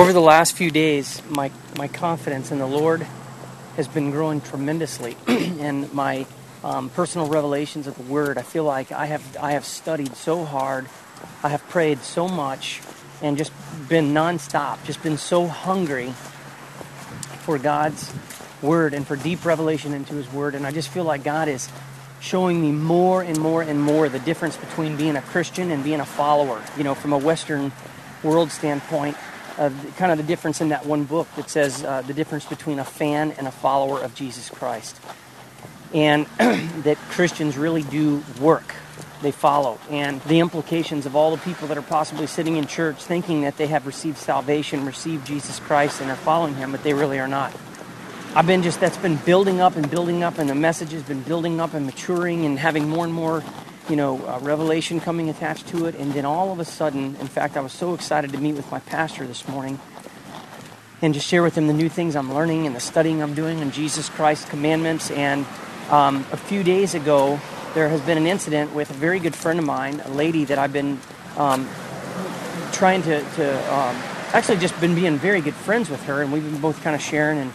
[0.00, 3.02] Over the last few days, my, my confidence in the Lord
[3.76, 6.24] has been growing tremendously, and my
[6.64, 8.38] um, personal revelations of the Word.
[8.38, 10.86] I feel like I have I have studied so hard,
[11.42, 12.80] I have prayed so much,
[13.20, 13.52] and just
[13.90, 16.14] been nonstop, just been so hungry
[17.44, 18.10] for God's
[18.62, 20.54] Word and for deep revelation into His Word.
[20.54, 21.68] And I just feel like God is
[22.20, 26.00] showing me more and more and more the difference between being a Christian and being
[26.00, 26.64] a follower.
[26.78, 27.70] You know, from a Western
[28.22, 29.16] world standpoint,
[29.68, 32.84] kind of the difference in that one book that says uh, the difference between a
[32.84, 34.98] fan and a follower of Jesus Christ.
[35.92, 38.74] And that Christians really do work.
[39.20, 39.78] They follow.
[39.90, 43.58] And the implications of all the people that are possibly sitting in church thinking that
[43.58, 47.28] they have received salvation, received Jesus Christ, and are following Him, but they really are
[47.28, 47.54] not.
[48.34, 51.20] I've been just, that's been building up and building up, and the message has been
[51.22, 53.42] building up and maturing and having more and more,
[53.90, 55.96] you know, uh, revelation coming attached to it.
[55.96, 58.70] And then all of a sudden, in fact, I was so excited to meet with
[58.70, 59.80] my pastor this morning
[61.02, 63.58] and just share with him the new things I'm learning and the studying I'm doing
[63.58, 65.10] in Jesus Christ's commandments.
[65.10, 65.44] And
[65.90, 67.40] um, a few days ago,
[67.74, 70.58] there has been an incident with a very good friend of mine, a lady that
[70.58, 71.00] I've been
[71.36, 71.68] um,
[72.72, 73.96] trying to, to um,
[74.32, 77.02] actually just been being very good friends with her, and we've been both kind of
[77.02, 77.52] sharing and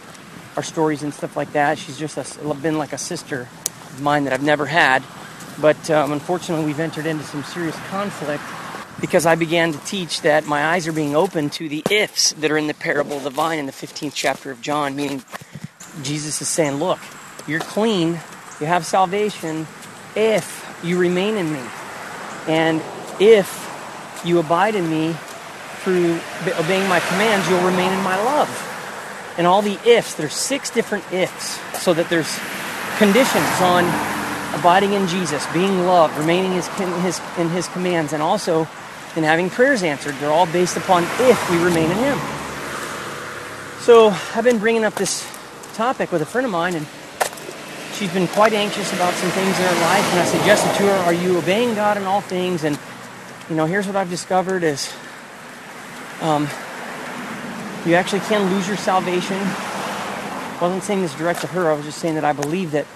[0.56, 1.78] our stories and stuff like that.
[1.78, 5.02] She's just a, been like a sister of mine that I've never had.
[5.60, 8.42] But um, unfortunately, we've entered into some serious conflict
[9.00, 12.50] because I began to teach that my eyes are being opened to the ifs that
[12.50, 15.22] are in the parable of the vine in the 15th chapter of John, meaning
[16.02, 16.98] Jesus is saying, Look,
[17.46, 18.20] you're clean,
[18.60, 19.66] you have salvation
[20.14, 21.62] if you remain in me.
[22.48, 22.82] And
[23.20, 23.62] if
[24.24, 25.14] you abide in me
[25.80, 26.18] through
[26.58, 28.66] obeying my commands, you'll remain in my love
[29.38, 30.14] and all the ifs.
[30.14, 32.38] There's six different ifs, so that there's
[32.98, 33.84] conditions on
[34.66, 36.60] abiding in Jesus, being loved, remaining in
[37.02, 38.66] his, in his commands, and also
[39.14, 40.12] in having prayers answered.
[40.16, 42.18] They're all based upon if we remain in Him.
[43.78, 45.24] So I've been bringing up this
[45.74, 46.84] topic with a friend of mine, and
[47.94, 50.10] she's been quite anxious about some things in her life.
[50.10, 52.76] And I suggested to her, "Are you obeying God in all things?" And
[53.48, 54.92] you know, here's what I've discovered: is
[56.22, 56.48] um,
[57.86, 59.38] you actually can lose your salvation.
[59.38, 62.86] I wasn't saying this direct to her, I was just saying that I believe that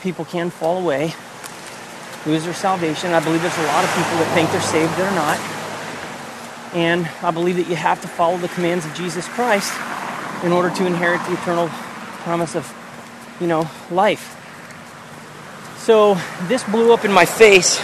[0.00, 1.14] people can fall away,
[2.26, 3.12] lose their salvation.
[3.12, 6.74] I believe there's a lot of people that think they're saved that are not.
[6.74, 9.72] And I believe that you have to follow the commands of Jesus Christ
[10.44, 11.68] in order to inherit the eternal
[12.22, 12.72] promise of,
[13.40, 14.34] you know, life.
[15.78, 17.80] So this blew up in my face,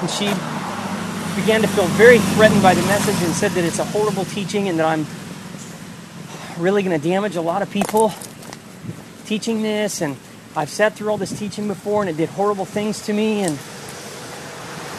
[0.00, 0.26] and she
[1.40, 4.68] began to feel very threatened by the message and said that it's a horrible teaching
[4.68, 5.06] and that I'm
[6.58, 8.12] really going to damage a lot of people
[9.24, 10.16] teaching this and
[10.56, 13.58] I've sat through all this teaching before and it did horrible things to me and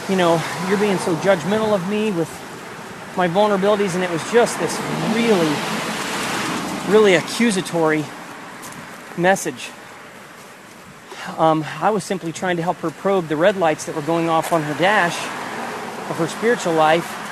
[0.08, 2.28] you know you're being so judgmental of me with
[3.16, 4.78] my vulnerabilities and it was just this
[5.14, 5.54] really
[6.92, 8.04] really accusatory
[9.16, 9.70] message
[11.38, 14.28] um, I was simply trying to help her probe the red lights that were going
[14.28, 15.16] off on her dash
[16.10, 17.22] of her spiritual life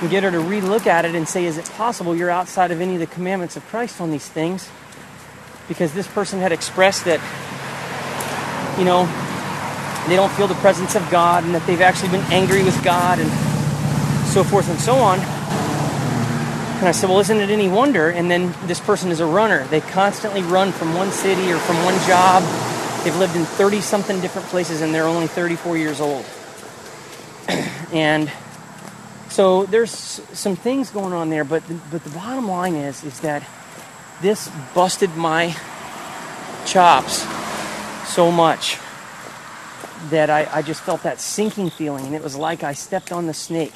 [0.00, 2.80] and get her to relook at it and say, is it possible you're outside of
[2.80, 4.68] any of the commandments of Christ on these things?
[5.68, 7.20] Because this person had expressed that,
[8.78, 9.06] you know,
[10.08, 13.18] they don't feel the presence of God and that they've actually been angry with God
[13.18, 13.30] and
[14.28, 15.18] so forth and so on.
[16.78, 18.10] And I said, well, isn't it any wonder?
[18.10, 19.64] And then this person is a runner.
[19.68, 22.42] They constantly run from one city or from one job.
[23.04, 26.26] They've lived in 30 something different places and they're only 34 years old.
[27.92, 28.30] and
[29.30, 33.20] so there's some things going on there, but the, but the bottom line is is
[33.20, 33.42] that
[34.20, 35.56] this busted my
[36.66, 37.24] chops
[38.06, 38.78] so much
[40.10, 43.26] that I, I just felt that sinking feeling, and it was like I stepped on
[43.26, 43.74] the snake,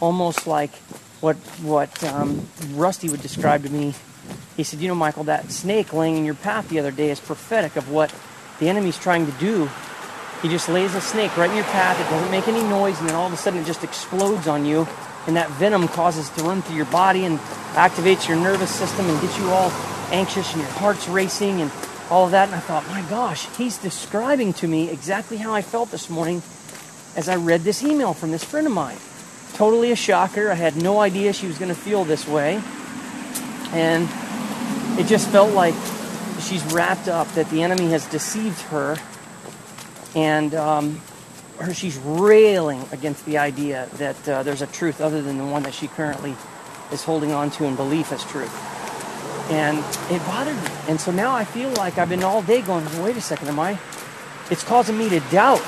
[0.00, 0.72] almost like
[1.20, 3.94] what what um, Rusty would describe to me.
[4.56, 7.20] He said, "You know, Michael, that snake laying in your path the other day is
[7.20, 8.14] prophetic of what
[8.60, 9.68] the enemy's trying to do
[10.42, 11.98] he just lays a snake right in your path.
[11.98, 14.66] It doesn't make any noise, and then all of a sudden it just explodes on
[14.66, 14.86] you.
[15.26, 17.38] And that venom causes to run through your body and
[17.74, 19.70] activates your nervous system and gets you all
[20.12, 21.70] anxious and your heart's racing and
[22.10, 22.48] all of that.
[22.48, 26.42] And I thought, my gosh, he's describing to me exactly how I felt this morning
[27.16, 28.98] as I read this email from this friend of mine.
[29.54, 30.50] Totally a shocker.
[30.50, 32.62] I had no idea she was going to feel this way.
[33.72, 34.08] And
[34.98, 35.74] it just felt like
[36.40, 38.96] she's wrapped up, that the enemy has deceived her
[40.14, 41.00] and um,
[41.58, 45.62] her, she's railing against the idea that uh, there's a truth other than the one
[45.64, 46.34] that she currently
[46.92, 48.75] is holding on to in belief as truth.
[49.48, 49.78] And
[50.10, 50.70] it bothered me.
[50.88, 53.60] And so now I feel like I've been all day going, wait a second, am
[53.60, 53.78] I?
[54.50, 55.62] It's causing me to doubt.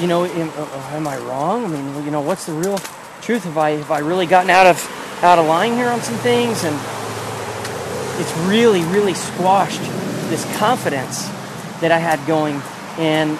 [0.00, 1.64] You know, am, uh, am I wrong?
[1.64, 2.78] I mean, you know, what's the real
[3.20, 3.44] truth?
[3.44, 4.78] Have I have I really gotten out of
[5.22, 6.74] out of line here on some things, and
[8.18, 9.80] it's really, really squashed
[10.30, 11.28] this confidence
[11.80, 12.60] that I had going.
[12.98, 13.38] And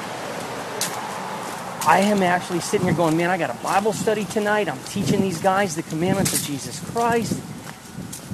[1.87, 4.69] I am actually sitting here going, man, I got a Bible study tonight.
[4.69, 7.41] I'm teaching these guys the commandments of Jesus Christ.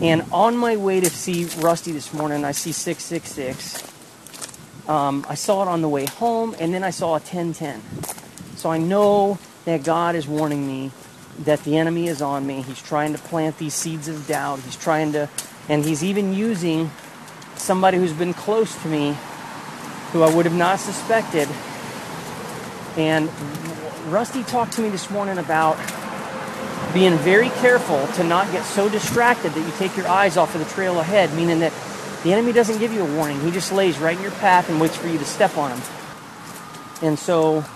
[0.03, 3.83] And on my way to see Rusty this morning, I see 666.
[4.89, 7.81] Um, I saw it on the way home, and then I saw a 1010.
[8.57, 10.91] So I know that God is warning me
[11.41, 12.63] that the enemy is on me.
[12.63, 14.61] He's trying to plant these seeds of doubt.
[14.61, 15.31] He's trying to,
[15.69, 16.91] and he's even using
[17.57, 19.17] somebody who's been close to me
[20.13, 21.49] who I would have not suspected.
[22.97, 23.31] And
[24.13, 25.77] Rusty talked to me this morning about
[26.97, 30.65] being very careful to not get so distracted that you take your eyes off of
[30.65, 31.71] the trail ahead, meaning that
[32.23, 33.39] the enemy doesn't give you a warning.
[33.43, 35.83] He just lays right in your path and waits for you to step on him.
[37.03, 37.67] And so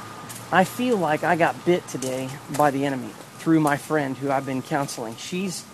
[0.50, 4.46] I feel like I got bit today by the enemy through my friend who I've
[4.46, 5.16] been counseling.
[5.16, 5.66] She's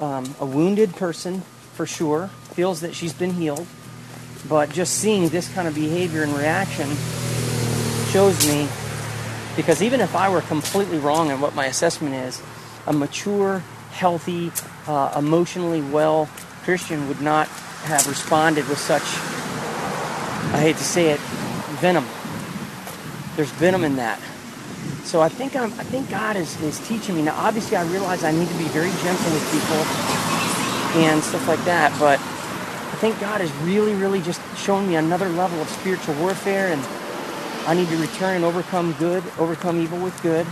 [0.00, 1.42] um, a wounded person
[1.74, 3.68] for sure, feels that she's been healed,
[4.48, 6.88] but just seeing this kind of behavior and reaction
[8.10, 8.68] shows me
[9.54, 12.42] because even if I were completely wrong in what my assessment is,
[12.88, 13.62] a mature,
[13.92, 14.50] healthy,
[14.86, 16.28] uh, emotionally well
[16.64, 17.46] Christian would not
[17.84, 19.02] have responded with such,
[20.52, 21.20] I hate to say it,
[21.80, 22.06] venom.
[23.36, 24.20] There's venom in that.
[25.04, 27.22] So I think I'm, I think God is, is teaching me.
[27.22, 29.76] Now, obviously, I realize I need to be very gentle with people
[31.00, 35.28] and stuff like that, but I think God is really, really just showing me another
[35.28, 36.82] level of spiritual warfare, and
[37.66, 40.46] I need to return and overcome good, overcome evil with good.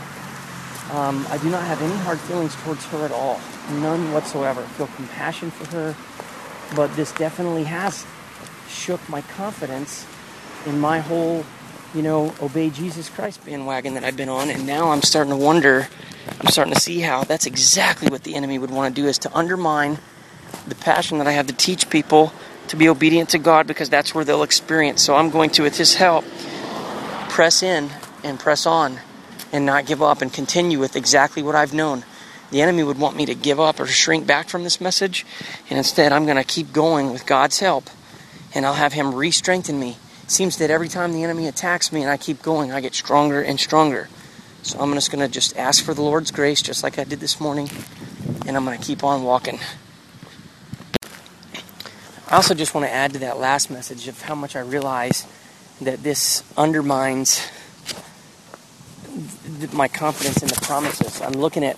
[0.92, 3.40] Um, I do not have any hard feelings towards her at all,
[3.80, 4.60] none whatsoever.
[4.60, 5.96] I feel compassion for her,
[6.76, 8.06] but this definitely has
[8.68, 10.06] shook my confidence
[10.64, 11.44] in my whole
[11.94, 15.36] you know, obey Jesus Christ bandwagon that I've been on, and now I'm starting to
[15.36, 15.88] wonder,
[16.40, 19.18] I'm starting to see how that's exactly what the enemy would want to do is
[19.20, 19.98] to undermine
[20.68, 22.32] the passion that I have to teach people
[22.68, 25.02] to be obedient to God because that's where they'll experience.
[25.02, 26.24] So I'm going to, with His help,
[27.30, 27.90] press in
[28.22, 28.98] and press on
[29.56, 32.04] and not give up and continue with exactly what I've known.
[32.50, 35.26] The enemy would want me to give up or shrink back from this message,
[35.68, 37.90] and instead I'm going to keep going with God's help,
[38.54, 41.92] and I'll have Him re strengthen me it seems that every time the enemy attacks
[41.92, 44.08] me and I keep going, I get stronger and stronger.
[44.62, 47.20] So I'm just going to just ask for the Lord's grace, just like I did
[47.20, 47.70] this morning,
[48.44, 49.60] and I'm going to keep on walking.
[52.28, 55.24] I also just want to add to that last message of how much I realize
[55.80, 57.48] that this undermines
[59.72, 61.20] my confidence in the promises.
[61.20, 61.76] I'm looking at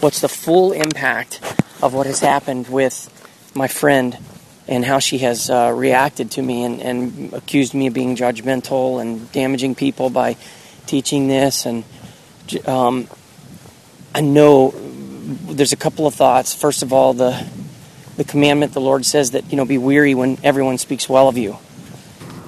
[0.00, 1.40] what's the full impact
[1.82, 3.08] of what has happened with
[3.54, 4.16] my friend
[4.68, 9.00] and how she has uh, reacted to me and, and, accused me of being judgmental
[9.00, 10.36] and damaging people by
[10.86, 11.66] teaching this.
[11.66, 11.84] And
[12.66, 13.08] um,
[14.14, 16.54] I know there's a couple of thoughts.
[16.54, 17.46] First of all, the
[18.16, 21.38] the commandment the Lord says that you know be weary when everyone speaks well of
[21.38, 21.56] you.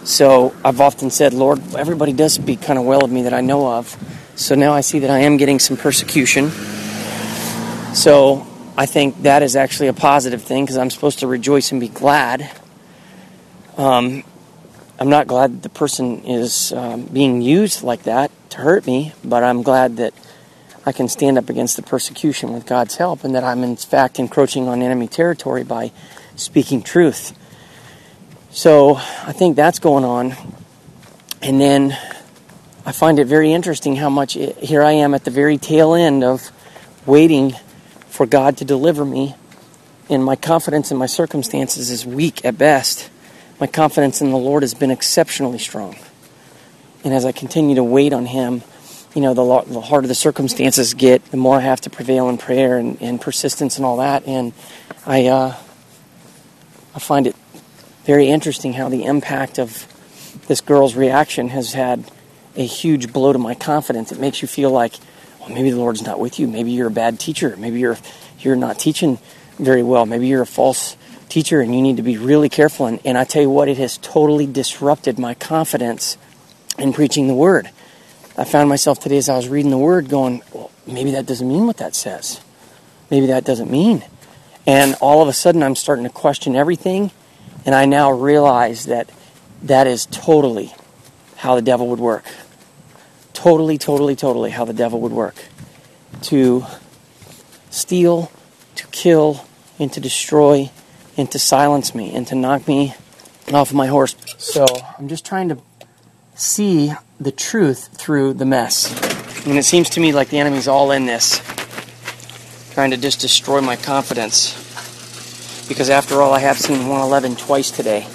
[0.04, 3.40] So I've often said, Lord, everybody does speak kind of well of me that I
[3.40, 3.96] know of.
[4.34, 6.50] So now I see that I am getting some persecution.
[7.94, 8.46] So
[8.76, 11.88] I think that is actually a positive thing because I'm supposed to rejoice and be
[11.88, 12.50] glad.
[13.76, 14.24] Um,
[14.98, 19.12] I'm not glad that the person is um, being used like that to hurt me,
[19.22, 20.14] but I'm glad that
[20.86, 24.18] I can stand up against the persecution with God's help and that I'm in fact
[24.18, 25.92] encroaching on enemy territory by
[26.36, 27.38] speaking truth.
[28.50, 30.34] So I think that's going on.
[31.42, 31.98] And then
[32.84, 35.94] I find it very interesting how much it, here I am at the very tail
[35.94, 36.50] end of
[37.06, 37.52] waiting
[38.08, 39.36] for God to deliver me,
[40.10, 43.08] and my confidence in my circumstances is weak at best.
[43.60, 45.96] My confidence in the Lord has been exceptionally strong.
[47.04, 48.62] And as I continue to wait on Him,
[49.14, 52.38] you know, the, the harder the circumstances get, the more I have to prevail in
[52.38, 54.26] prayer and, and persistence and all that.
[54.26, 54.52] And
[55.06, 55.54] I, uh,
[56.96, 57.36] I find it
[58.04, 59.86] very interesting how the impact of
[60.48, 62.10] this girl's reaction has had
[62.56, 64.12] a huge blow to my confidence.
[64.12, 64.94] It makes you feel like
[65.40, 66.46] well, maybe the Lord's not with you.
[66.46, 67.56] Maybe you're a bad teacher.
[67.56, 67.98] Maybe you're
[68.38, 69.18] you're not teaching
[69.58, 70.06] very well.
[70.06, 70.96] Maybe you're a false
[71.28, 72.86] teacher and you need to be really careful.
[72.86, 76.16] And, and I tell you what, it has totally disrupted my confidence
[76.78, 77.70] in preaching the word.
[78.36, 81.46] I found myself today as I was reading the word going, well, maybe that doesn't
[81.46, 82.40] mean what that says.
[83.10, 84.04] Maybe that doesn't mean.
[84.66, 87.10] And all of a sudden, I'm starting to question everything.
[87.66, 89.10] And I now realize that
[89.62, 90.72] that is totally
[91.36, 92.24] how the devil would work
[93.42, 95.34] totally, totally, totally how the devil would work
[96.22, 96.64] to
[97.70, 98.30] steal,
[98.76, 99.44] to kill,
[99.80, 100.70] and to destroy,
[101.16, 102.94] and to silence me, and to knock me
[103.52, 104.14] off my horse.
[104.38, 104.64] So
[104.96, 105.58] I'm just trying to
[106.36, 108.92] see the truth through the mess.
[109.44, 111.40] And it seems to me like the enemy's all in this.
[112.74, 114.54] trying to just destroy my confidence.
[115.66, 118.06] Because after all, I have seen 111 twice today.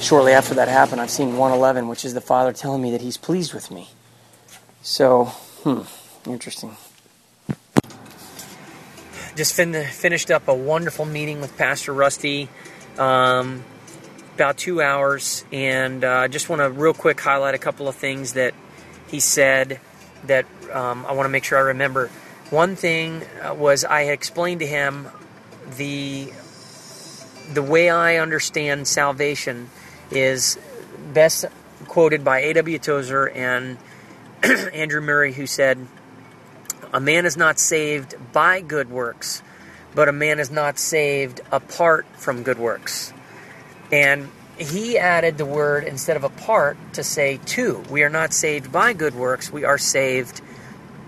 [0.00, 3.18] Shortly after that happened, I've seen 111, which is the Father telling me that He's
[3.18, 3.88] pleased with me.
[4.88, 5.26] So,
[5.64, 5.82] hmm,
[6.30, 6.74] interesting.
[9.36, 12.48] Just fin- finished up a wonderful meeting with Pastor Rusty.
[12.96, 13.64] Um,
[14.34, 17.96] about two hours, and I uh, just want to real quick highlight a couple of
[17.96, 18.54] things that
[19.08, 19.78] he said
[20.24, 22.08] that um, I want to make sure I remember.
[22.48, 25.06] One thing uh, was I explained to him
[25.76, 26.32] the
[27.52, 29.68] the way I understand salvation
[30.10, 30.58] is
[31.12, 31.44] best
[31.88, 32.78] quoted by A.W.
[32.78, 33.76] Tozer and
[34.72, 35.86] Andrew Murray, who said,
[36.92, 39.42] A man is not saved by good works,
[39.94, 43.12] but a man is not saved apart from good works.
[43.90, 44.28] And
[44.58, 47.82] he added the word instead of apart to say to.
[47.90, 50.40] We are not saved by good works, we are saved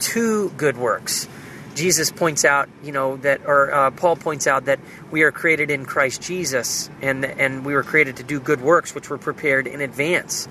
[0.00, 1.28] to good works.
[1.74, 5.70] Jesus points out, you know, that, or uh, Paul points out that we are created
[5.70, 9.66] in Christ Jesus, and and we were created to do good works, which were prepared
[9.66, 10.48] in advance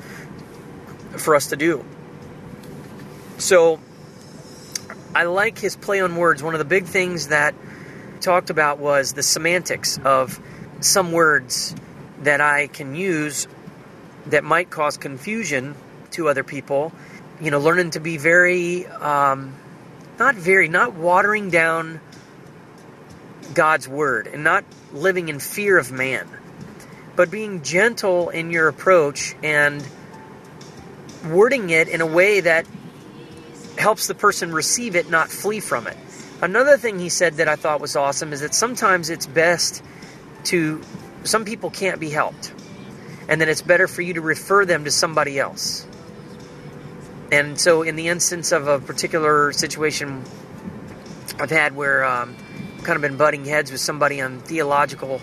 [1.17, 1.83] for us to do.
[3.39, 3.79] So,
[5.15, 6.43] I like his play on words.
[6.43, 7.55] One of the big things that
[8.19, 10.39] talked about was the semantics of
[10.81, 11.73] some words
[12.21, 13.47] that I can use
[14.25, 15.75] that might cause confusion
[16.11, 16.91] to other people.
[17.39, 19.55] You know, learning to be very, um,
[20.19, 22.01] not very, not watering down
[23.53, 26.27] God's word and not living in fear of man,
[27.15, 29.81] but being gentle in your approach and
[31.25, 32.65] wording it in a way that
[33.79, 35.97] helps the person receive it, not flee from it.
[36.41, 39.83] Another thing he said that I thought was awesome is that sometimes it's best
[40.45, 40.81] to
[41.23, 42.53] some people can't be helped.
[43.27, 45.85] And then it's better for you to refer them to somebody else.
[47.31, 50.23] And so, in the instance of a particular situation
[51.39, 52.35] I've had where um,
[52.77, 55.21] I've kind of been butting heads with somebody on theological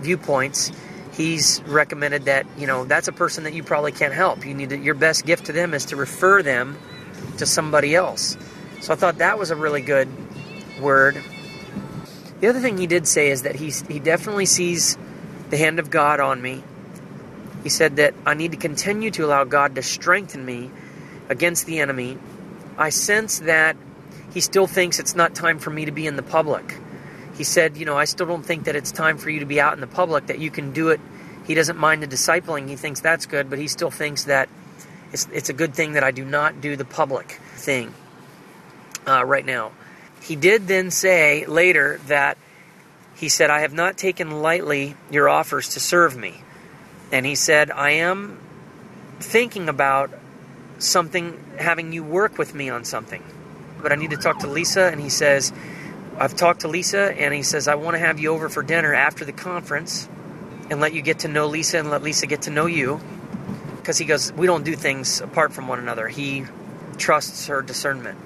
[0.00, 0.70] viewpoints,
[1.12, 4.44] he's recommended that you know that's a person that you probably can't help.
[4.44, 6.76] You need to, your best gift to them is to refer them
[7.40, 8.36] to somebody else.
[8.80, 10.08] So I thought that was a really good
[10.80, 11.20] word.
[12.40, 14.96] The other thing he did say is that he he definitely sees
[15.50, 16.62] the hand of God on me.
[17.62, 20.70] He said that I need to continue to allow God to strengthen me
[21.28, 22.16] against the enemy.
[22.78, 23.76] I sense that
[24.32, 26.78] he still thinks it's not time for me to be in the public.
[27.36, 29.60] He said, You know, I still don't think that it's time for you to be
[29.60, 31.00] out in the public, that you can do it.
[31.46, 34.48] He doesn't mind the discipling, he thinks that's good, but he still thinks that
[35.12, 37.94] it's, it's a good thing that I do not do the public thing
[39.06, 39.72] uh, right now.
[40.22, 42.38] He did then say later that
[43.16, 46.42] he said, I have not taken lightly your offers to serve me.
[47.12, 48.38] And he said, I am
[49.18, 50.10] thinking about
[50.78, 53.22] something, having you work with me on something.
[53.82, 54.86] But I need to talk to Lisa.
[54.86, 55.52] And he says,
[56.18, 58.94] I've talked to Lisa, and he says, I want to have you over for dinner
[58.94, 60.08] after the conference
[60.70, 63.00] and let you get to know Lisa and let Lisa get to know you.
[63.90, 66.08] Because he goes, We don't do things apart from one another.
[66.08, 66.44] He
[66.96, 68.18] trusts her discernment.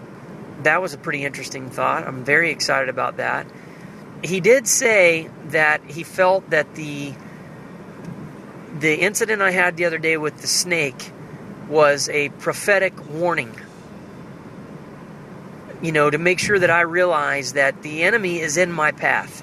[0.63, 2.07] That was a pretty interesting thought.
[2.07, 3.47] I'm very excited about that
[4.25, 7.13] he did say that he felt that the
[8.79, 11.13] the incident I had the other day with the snake
[11.69, 13.55] was a prophetic warning.
[15.83, 19.43] You know, to make sure that I realize that the enemy is in my path.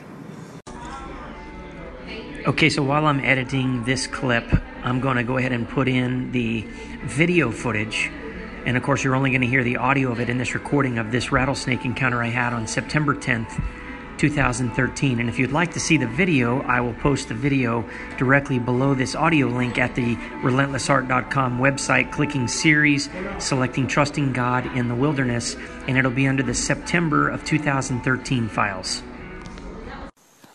[2.48, 4.46] Okay, so while I'm editing this clip,
[4.84, 6.66] I'm going to go ahead and put in the
[7.04, 8.10] video footage.
[8.66, 10.98] And of course, you're only going to hear the audio of it in this recording
[10.98, 13.64] of this rattlesnake encounter I had on September 10th,
[14.18, 15.20] 2013.
[15.20, 17.84] And if you'd like to see the video, I will post the video
[18.18, 23.10] directly below this audio link at the relentlessart.com website, clicking series,
[23.40, 25.56] selecting Trusting God in the Wilderness,
[25.88, 29.02] and it'll be under the September of 2013 files.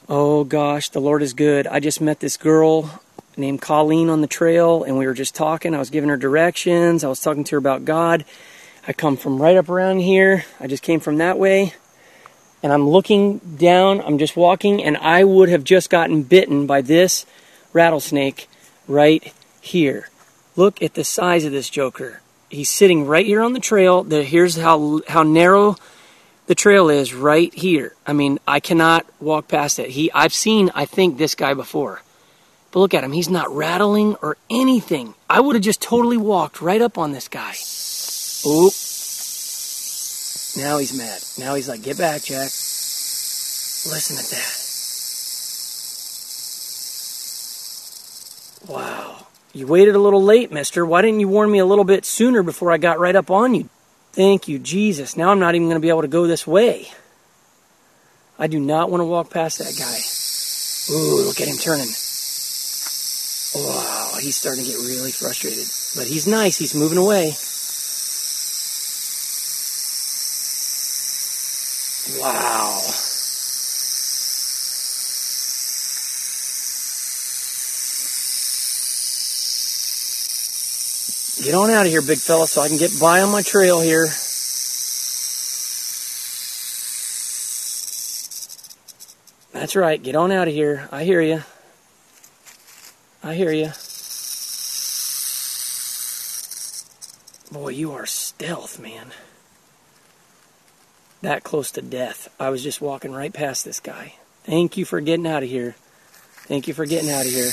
[0.09, 1.67] Oh gosh, the Lord is good.
[1.67, 3.03] I just met this girl
[3.37, 5.75] named Colleen on the trail, and we were just talking.
[5.75, 8.25] I was giving her directions, I was talking to her about God.
[8.89, 10.45] I come from right up around here.
[10.61, 11.75] I just came from that way
[12.63, 16.81] and I'm looking down, I'm just walking, and I would have just gotten bitten by
[16.81, 17.27] this
[17.73, 18.49] rattlesnake
[18.89, 20.09] right here.
[20.57, 22.23] Look at the size of this joker.
[22.49, 24.03] He's sitting right here on the trail.
[24.03, 25.77] Here's how how narrow
[26.47, 27.95] the trail is right here.
[28.07, 29.91] I mean, I cannot walk past it.
[29.91, 32.03] He I've seen I think this guy before.
[32.77, 33.13] But look at him.
[33.13, 35.15] He's not rattling or anything.
[35.31, 37.55] I would have just totally walked right up on this guy.
[38.47, 38.71] Oop.
[40.63, 41.23] Now he's mad.
[41.39, 42.51] Now he's like, get back, Jack.
[43.89, 44.25] Listen to
[48.69, 48.71] that.
[48.71, 49.27] Wow.
[49.55, 50.85] You waited a little late, mister.
[50.85, 53.55] Why didn't you warn me a little bit sooner before I got right up on
[53.55, 53.71] you?
[54.13, 55.17] Thank you, Jesus.
[55.17, 56.91] Now I'm not even going to be able to go this way.
[58.39, 59.99] I do not want to walk past that guy.
[60.95, 61.89] Ooh, look at him turning.
[63.57, 65.67] Wow, he's starting to get really frustrated.
[65.97, 66.59] But he's nice.
[66.59, 67.37] He's moving away.
[72.21, 72.83] Wow.
[81.43, 83.81] Get on out of here, big fella, so I can get by on my trail
[83.81, 84.05] here.
[89.53, 90.03] That's right.
[90.03, 90.91] Get on out of here.
[90.93, 91.43] I hear you.
[93.27, 93.73] I hear you.
[97.51, 99.11] Boy, you are stealth, man.
[101.23, 102.33] That close to death.
[102.39, 104.15] I was just walking right past this guy.
[104.45, 105.75] Thank you for getting out of here.
[106.47, 107.51] Thank you for getting out of here.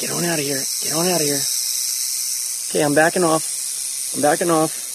[0.00, 0.62] Get on out of here.
[0.82, 1.40] Get on out of here.
[2.70, 4.14] Okay, I'm backing off.
[4.16, 4.93] I'm backing off.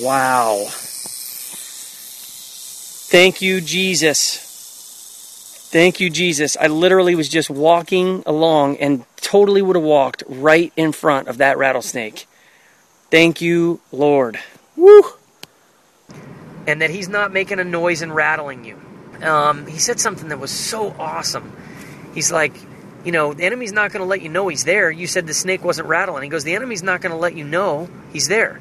[0.00, 0.66] Wow.
[3.08, 4.38] Thank you, Jesus.
[5.70, 6.56] Thank you, Jesus.
[6.60, 11.38] I literally was just walking along and totally would have walked right in front of
[11.38, 12.26] that rattlesnake.
[13.10, 14.38] Thank you, Lord.
[14.76, 15.02] Woo!
[16.66, 18.80] And that he's not making a noise and rattling you.
[19.22, 21.56] Um, he said something that was so awesome.
[22.14, 22.54] He's like,
[23.04, 24.90] you know, the enemy's not going to let you know he's there.
[24.90, 26.24] You said the snake wasn't rattling.
[26.24, 28.60] He goes, the enemy's not going to let you know he's there.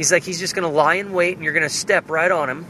[0.00, 2.32] He's like, he's just going to lie in wait and you're going to step right
[2.32, 2.64] on him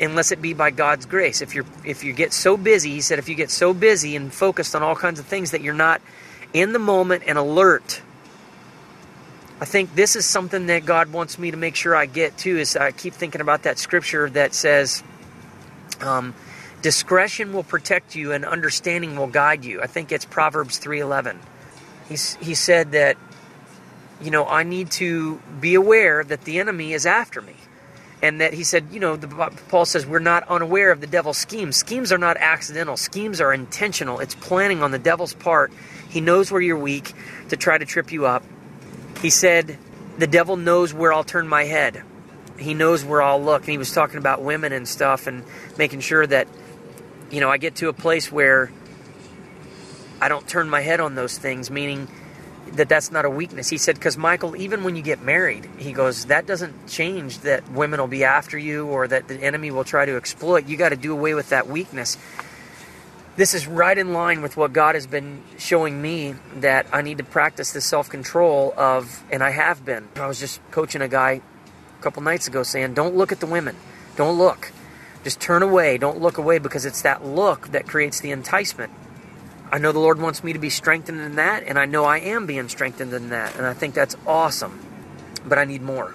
[0.00, 1.42] unless it be by God's grace.
[1.42, 4.32] If you're if you get so busy, he said if you get so busy and
[4.32, 6.00] focused on all kinds of things that you're not
[6.54, 8.00] in the moment and alert.
[9.60, 12.56] I think this is something that God wants me to make sure I get too
[12.56, 15.02] is I keep thinking about that scripture that says
[16.00, 16.34] um,
[16.80, 19.82] Discretion will protect you and understanding will guide you.
[19.82, 21.36] I think it's Proverbs 3:11.
[22.08, 23.18] He's, he said that
[24.20, 27.54] you know, I need to be aware that the enemy is after me.
[28.22, 29.28] And that he said, you know, the,
[29.68, 31.76] Paul says we're not unaware of the devil's schemes.
[31.76, 32.96] Schemes are not accidental.
[32.96, 34.20] Schemes are intentional.
[34.20, 35.72] It's planning on the devil's part.
[36.08, 37.12] He knows where you're weak
[37.50, 38.42] to try to trip you up.
[39.20, 39.78] He said,
[40.16, 42.02] the devil knows where I'll turn my head.
[42.58, 43.62] He knows where I'll look.
[43.62, 45.44] And he was talking about women and stuff and
[45.76, 46.48] making sure that
[47.34, 48.70] you know, I get to a place where
[50.20, 52.08] I don't turn my head on those things, meaning
[52.76, 53.68] that that's not a weakness.
[53.68, 57.70] He said, because Michael, even when you get married, he goes, that doesn't change that
[57.70, 60.66] women will be after you or that the enemy will try to exploit.
[60.66, 62.18] You got to do away with that weakness.
[63.36, 67.18] This is right in line with what God has been showing me that I need
[67.18, 70.08] to practice the self control of, and I have been.
[70.16, 71.40] I was just coaching a guy
[71.98, 73.76] a couple nights ago saying, don't look at the women.
[74.16, 74.70] Don't look.
[75.24, 75.98] Just turn away.
[75.98, 78.92] Don't look away because it's that look that creates the enticement.
[79.74, 82.18] I know the Lord wants me to be strengthened in that, and I know I
[82.18, 84.78] am being strengthened in that, and I think that's awesome.
[85.44, 86.14] But I need more.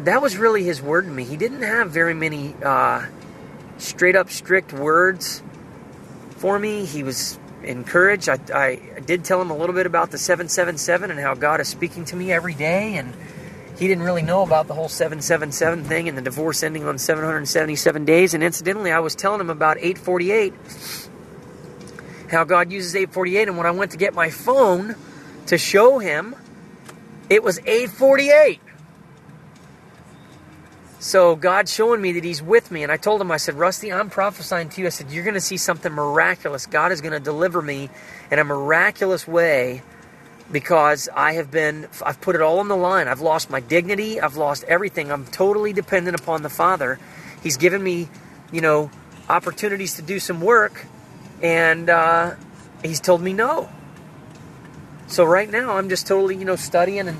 [0.00, 1.24] That was really His word to me.
[1.24, 3.06] He didn't have very many uh,
[3.78, 5.42] straight up strict words
[6.32, 6.84] for me.
[6.84, 8.28] He was encouraged.
[8.28, 11.68] I, I did tell him a little bit about the 777 and how God is
[11.68, 13.14] speaking to me every day, and
[13.78, 18.04] he didn't really know about the whole 777 thing and the divorce ending on 777
[18.04, 18.34] days.
[18.34, 20.52] And incidentally, I was telling him about 848,
[22.30, 23.48] how God uses 848.
[23.48, 24.94] And when I went to get my phone
[25.46, 26.34] to show him,
[27.28, 28.60] it was 848.
[30.98, 32.82] So God's showing me that He's with me.
[32.82, 34.86] And I told him, I said, Rusty, I'm prophesying to you.
[34.86, 36.66] I said, You're going to see something miraculous.
[36.66, 37.90] God is going to deliver me
[38.30, 39.82] in a miraculous way
[40.50, 43.08] because I have been, I've put it all on the line.
[43.08, 44.20] I've lost my dignity.
[44.20, 45.12] I've lost everything.
[45.12, 46.98] I'm totally dependent upon the Father.
[47.42, 48.08] He's given me,
[48.50, 48.90] you know,
[49.28, 50.86] opportunities to do some work,
[51.42, 52.34] and uh,
[52.82, 53.68] He's told me no.
[55.08, 57.18] So right now, I'm just totally, you know, studying, and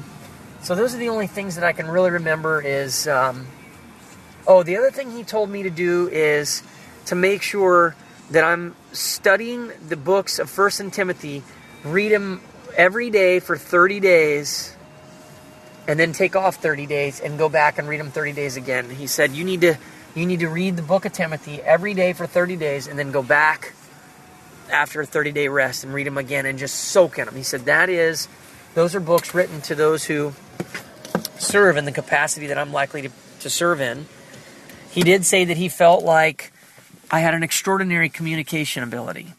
[0.63, 2.61] so those are the only things that I can really remember.
[2.61, 3.47] Is um,
[4.47, 6.63] oh, the other thing He told me to do is
[7.07, 7.95] to make sure
[8.31, 11.43] that I'm studying the books of First and Timothy,
[11.85, 12.41] read them
[12.77, 14.77] every day for 30 days
[15.89, 18.91] and then take off 30 days and go back and read them 30 days again.
[18.91, 19.77] He said you need to
[20.15, 23.13] you need to read the book of Timothy every day for 30 days and then
[23.13, 23.75] go back
[24.71, 27.35] after a 30 day rest and read them again and just soak in them.
[27.35, 28.29] He said that is
[28.75, 30.33] those are books written to those who
[31.39, 34.07] serve in the capacity that I'm likely to, to serve in.
[34.91, 36.53] He did say that he felt like
[37.11, 39.35] I had an extraordinary communication ability.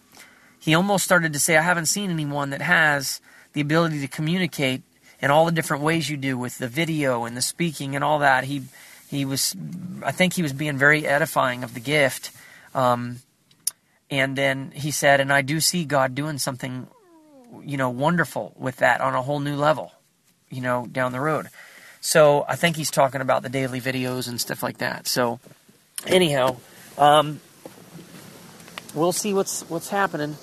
[0.59, 3.21] He almost started to say, I haven't seen anyone that has
[3.53, 4.81] the ability to communicate
[5.21, 8.19] in all the different ways you do with the video and the speaking and all
[8.19, 8.43] that.
[8.43, 8.63] He
[9.09, 9.55] he was,
[10.03, 12.31] I think he was being very edifying of the gift.
[12.75, 13.19] Um,
[14.09, 16.87] And then he said, and I do see God doing something,
[17.63, 19.91] you know, wonderful with that on a whole new level,
[20.49, 21.47] you know, down the road.
[21.99, 25.07] So I think he's talking about the daily videos and stuff like that.
[25.07, 25.39] So
[26.05, 26.57] anyhow,
[26.97, 27.41] um,
[28.93, 30.37] we'll see what's what's happening,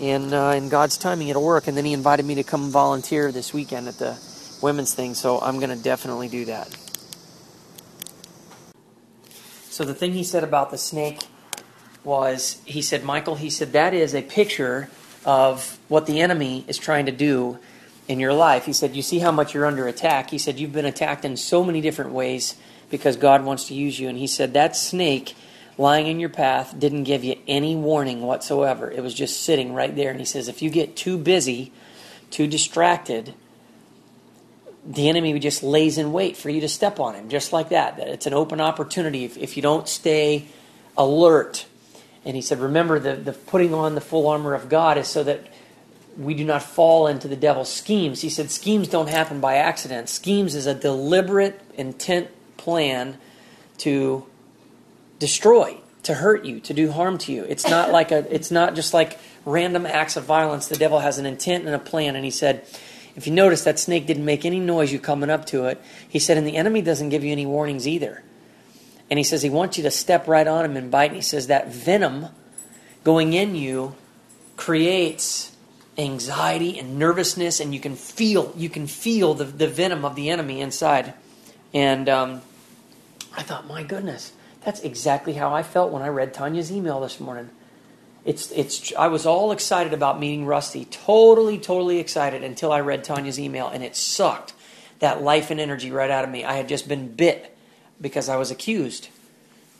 [0.00, 1.66] and uh, in God's timing it'll work.
[1.66, 4.18] And then he invited me to come volunteer this weekend at the
[4.60, 6.68] women's thing, so I'm going to definitely do that.
[9.70, 11.26] So the thing he said about the snake
[12.08, 14.88] was he said, Michael, he said, that is a picture
[15.24, 17.58] of what the enemy is trying to do
[18.08, 18.64] in your life.
[18.64, 20.30] He said, You see how much you're under attack.
[20.30, 22.56] He said, You've been attacked in so many different ways
[22.90, 24.08] because God wants to use you.
[24.08, 25.36] And he said, That snake
[25.76, 28.90] lying in your path didn't give you any warning whatsoever.
[28.90, 30.10] It was just sitting right there.
[30.10, 31.72] And he says, If you get too busy,
[32.30, 33.34] too distracted,
[34.86, 37.98] the enemy just lays in wait for you to step on him, just like that.
[37.98, 40.46] It's an open opportunity if, if you don't stay
[40.96, 41.66] alert.
[42.28, 45.24] And he said, Remember, the, the putting on the full armor of God is so
[45.24, 45.46] that
[46.18, 48.20] we do not fall into the devil's schemes.
[48.20, 50.10] He said, Schemes don't happen by accident.
[50.10, 53.16] Schemes is a deliberate intent plan
[53.78, 54.26] to
[55.18, 57.44] destroy, to hurt you, to do harm to you.
[57.44, 60.68] It's not like a it's not just like random acts of violence.
[60.68, 62.14] The devil has an intent and a plan.
[62.14, 62.66] And he said,
[63.16, 65.80] if you notice, that snake didn't make any noise you coming up to it.
[66.06, 68.22] He said, and the enemy doesn't give you any warnings either.
[69.10, 71.06] And he says he wants you to step right on him and bite.
[71.06, 72.26] And he says that venom
[73.04, 73.94] going in you
[74.56, 75.56] creates
[75.96, 80.30] anxiety and nervousness, and you can feel you can feel the, the venom of the
[80.30, 81.14] enemy inside.
[81.74, 82.42] And um,
[83.36, 84.32] I thought, my goodness,
[84.64, 87.50] that's exactly how I felt when I read Tanya's email this morning.
[88.24, 93.04] It's, it's, I was all excited about meeting Rusty, totally, totally excited until I read
[93.04, 94.52] Tanya's email, and it sucked
[94.98, 96.44] that life and energy right out of me.
[96.44, 97.56] I had just been bit
[98.00, 99.08] because I was accused.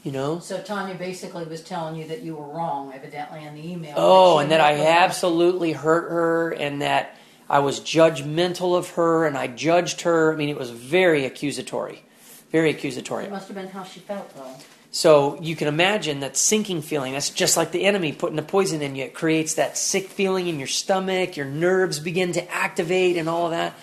[0.04, 0.38] You know?
[0.38, 3.94] So Tanya basically was telling you that you were wrong, evidently, in the email.
[3.96, 7.16] Oh, that and that I absolutely hurt her, and that
[7.50, 10.33] I was judgmental of her, and I judged her.
[10.33, 12.04] I mean, it was very accusatory.
[12.52, 13.24] Very accusatory.
[13.24, 14.54] It must have been how she felt, though.
[14.90, 17.12] So you can imagine that sinking feeling.
[17.12, 19.04] That's just like the enemy putting the poison in you.
[19.04, 21.37] It creates that sick feeling in your stomach.
[21.37, 23.74] Your nerves begin to activate and all of that.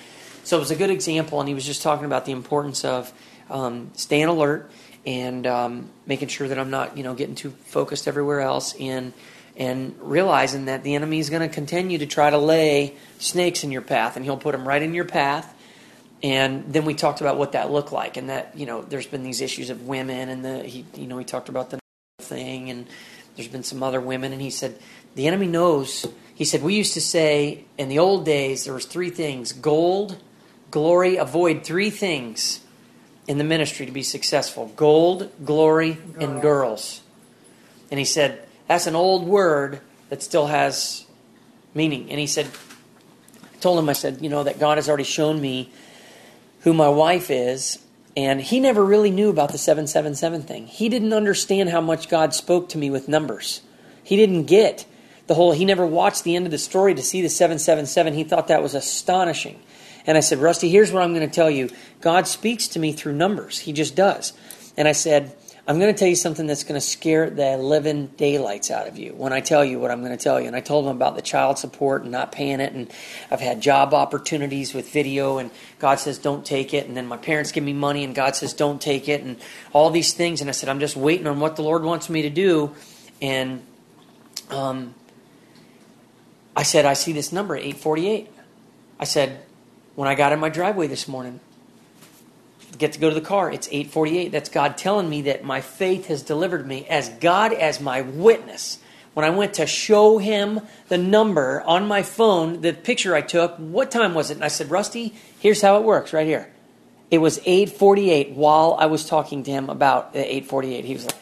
[0.44, 3.14] So it was a good example, and he was just talking about the importance of
[3.50, 4.72] um, staying alert
[5.06, 9.14] and um, making sure that I'm not, you know, getting too focused everywhere else, and
[9.58, 13.72] and realizing that the enemy is going to continue to try to lay snakes in
[13.72, 15.56] your path, and he'll put them right in your path
[16.26, 19.22] and then we talked about what that looked like, and that you know, there's been
[19.22, 21.80] these issues of women, and the he, you know, he talked about the
[22.20, 22.88] thing, and
[23.36, 24.80] there's been some other women, and he said
[25.14, 26.08] the enemy knows.
[26.34, 30.18] He said we used to say in the old days there was three things: gold,
[30.72, 32.62] glory, avoid three things
[33.28, 37.02] in the ministry to be successful: gold, glory, and girls.
[37.92, 41.06] And he said that's an old word that still has
[41.74, 42.10] meaning.
[42.10, 42.48] And he said,
[43.54, 45.72] I told him, I said, you know, that God has already shown me
[46.62, 47.80] who my wife is,
[48.18, 50.68] and he never really knew about the 777 thing.
[50.68, 53.62] He didn't understand how much God spoke to me with numbers.
[54.04, 54.86] He didn't get
[55.28, 58.14] the whole, he never watched the end of the story to see the 777.
[58.14, 59.60] He thought that was astonishing.
[60.08, 61.70] And I said, Rusty, here's what I'm going to tell you
[62.02, 63.60] God speaks to me through numbers.
[63.60, 64.34] He just does.
[64.78, 65.36] And I said,
[65.68, 69.00] I'm going to tell you something that's going to scare the living daylights out of
[69.00, 70.46] you when I tell you what I'm going to tell you.
[70.46, 72.74] And I told him about the child support and not paying it.
[72.74, 72.92] And
[73.32, 76.86] I've had job opportunities with video, and God says, don't take it.
[76.86, 79.24] And then my parents give me money, and God says, don't take it.
[79.24, 79.38] And
[79.74, 80.40] all these things.
[80.40, 82.76] And I said, I'm just waiting on what the Lord wants me to do.
[83.20, 83.64] And
[84.52, 84.94] um,
[86.56, 88.30] I said, I see this number, 848.
[89.00, 89.45] I said,
[89.96, 91.40] when I got in my driveway this morning,
[92.78, 93.52] get to go to the car.
[93.52, 94.32] It's 8:48.
[94.32, 98.80] That's God telling me that my faith has delivered me as God as my witness.
[99.14, 103.56] When I went to show him the number on my phone, the picture I took,
[103.56, 104.36] what time was it?
[104.36, 106.50] And I said, "Rusty, here's how it works right here."
[107.10, 110.84] It was 8:48 while I was talking to him about the 8:48.
[110.84, 111.16] He was like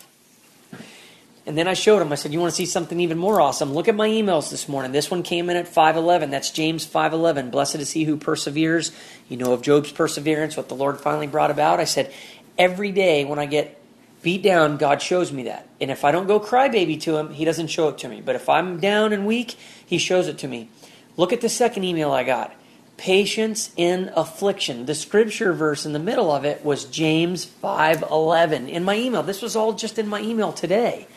[1.46, 3.74] and then I showed him, I said, You want to see something even more awesome?
[3.74, 4.94] Look at my emails this morning.
[4.94, 6.30] This one came in at 511.
[6.30, 7.50] That's James 511.
[7.50, 8.92] Blessed is he who perseveres.
[9.28, 11.82] You know of Job's perseverance, what the Lord finally brought about.
[11.82, 12.14] I said,
[12.58, 13.78] Every day when I get
[14.22, 15.68] beat down, God shows me that.
[15.82, 18.22] And if I don't go crybaby to him, he doesn't show it to me.
[18.22, 20.70] But if I'm down and weak, he shows it to me.
[21.18, 22.56] Look at the second email I got.
[22.96, 24.86] Patience in affliction.
[24.86, 29.24] The scripture verse in the middle of it was James 5:11 in my email.
[29.24, 31.08] This was all just in my email today.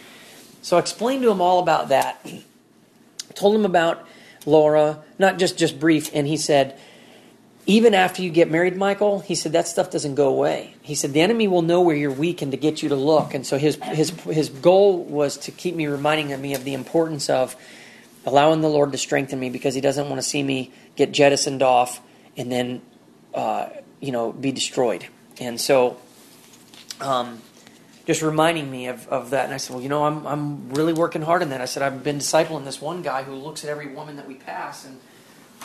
[0.67, 2.29] So I explained to him all about that.
[3.37, 4.05] told him about
[4.47, 6.77] Laura, not just just brief, and he said,
[7.67, 10.75] even after you get married, Michael, he said that stuff doesn't go away.
[10.83, 13.33] He said the enemy will know where you're weak and to get you to look.
[13.33, 17.31] And so his his his goal was to keep me reminding me of the importance
[17.31, 17.55] of
[18.25, 21.63] allowing the Lord to strengthen me because He doesn't want to see me get jettisoned
[21.63, 22.01] off
[22.37, 22.83] and then
[23.35, 23.69] uh,
[24.01, 25.07] you know be destroyed.
[25.39, 25.97] And so,
[27.01, 27.41] um,
[28.07, 29.45] just reminding me of, of that.
[29.45, 31.61] And I said, well, you know, I'm I'm really working hard on that.
[31.61, 34.35] I said I've been discipling this one guy who looks at every woman that we
[34.35, 34.99] pass and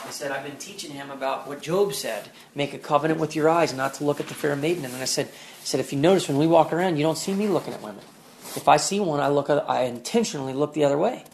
[0.04, 3.48] I said, I've been teaching him about what Job said make a covenant with your
[3.48, 4.84] eyes not to look at the fair maiden.
[4.84, 7.18] And then I said, I said, if you notice when we walk around, you don't
[7.18, 8.02] see me looking at women.
[8.56, 11.24] If I see one, I look, I intentionally look the other way.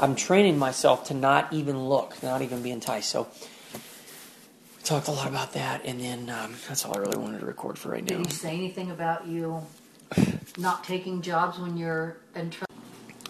[0.00, 3.10] I'm training myself to not even look, not even be enticed.
[3.10, 3.28] So
[3.74, 7.46] we talked a lot about that, and then um, that's all I really wanted to
[7.46, 8.16] record for right now.
[8.18, 9.62] Did you say anything about you
[10.58, 12.74] not taking jobs when you're in trouble?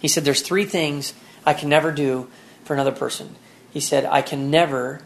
[0.01, 1.15] He said, There's three things
[1.45, 2.29] I can never do
[2.65, 3.37] for another person.
[3.71, 5.03] He said, I can never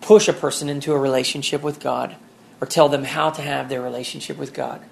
[0.00, 2.16] push a person into a relationship with God
[2.60, 4.82] or tell them how to have their relationship with God.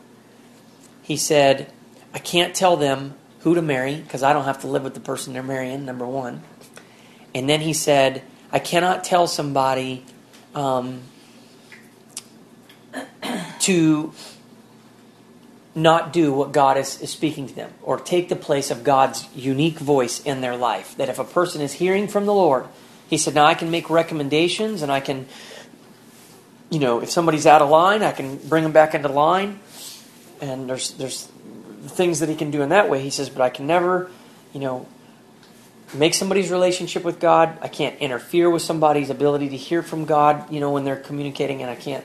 [1.02, 1.72] He said,
[2.12, 5.00] I can't tell them who to marry because I don't have to live with the
[5.00, 6.42] person they're marrying, number one.
[7.35, 10.04] And then he said, I cannot tell somebody
[10.54, 11.00] um,
[13.61, 14.12] to
[15.82, 19.26] not do what God is, is speaking to them or take the place of God's
[19.34, 20.96] unique voice in their life.
[20.96, 22.66] That if a person is hearing from the Lord,
[23.08, 25.26] he said, now I can make recommendations and I can,
[26.70, 29.60] you know, if somebody's out of line, I can bring them back into line.
[30.40, 31.28] And there's, there's
[31.86, 33.00] things that he can do in that way.
[33.00, 34.10] He says, but I can never,
[34.52, 34.86] you know,
[35.94, 37.56] make somebody's relationship with God.
[37.62, 41.62] I can't interfere with somebody's ability to hear from God, you know, when they're communicating,
[41.62, 42.04] and I can't.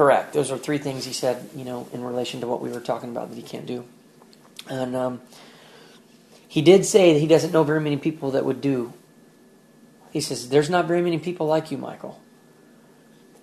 [0.00, 0.32] Correct.
[0.32, 3.10] Those are three things he said, you know, in relation to what we were talking
[3.10, 3.84] about that he can't do.
[4.66, 5.20] And um,
[6.48, 8.94] he did say that he doesn't know very many people that would do.
[10.10, 12.18] He says, There's not very many people like you, Michael.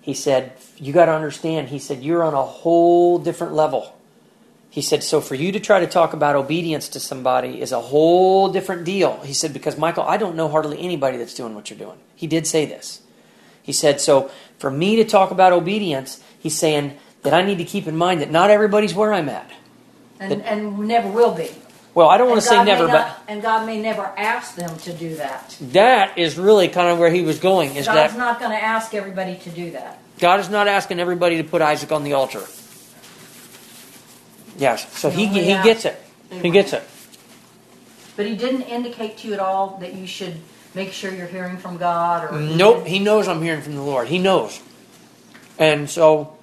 [0.00, 3.96] He said, You got to understand, he said, you're on a whole different level.
[4.68, 7.80] He said, so for you to try to talk about obedience to somebody is a
[7.80, 9.20] whole different deal.
[9.20, 12.00] He said, because Michael, I don't know hardly anybody that's doing what you're doing.
[12.16, 13.02] He did say this.
[13.68, 17.66] He said, so for me to talk about obedience, he's saying that I need to
[17.66, 19.50] keep in mind that not everybody's where I'm at.
[20.18, 21.50] And, That- and never will be.
[21.92, 24.92] Well, I don't want to say never, not- And God may never ask them to
[24.94, 25.54] do that.
[25.60, 27.76] that is really kind of where he was going.
[27.76, 29.98] Is God's that not going to ask everybody to do that.
[30.18, 32.40] God is not asking everybody to put Isaac on the altar.
[34.56, 36.00] Yes, so he he gets it.
[36.30, 36.82] He gets it.
[38.16, 40.36] But He didn't indicate to you at all that you should
[40.78, 44.06] make sure you're hearing from God or Nope, he knows I'm hearing from the Lord.
[44.08, 44.60] He knows.
[45.58, 46.36] And so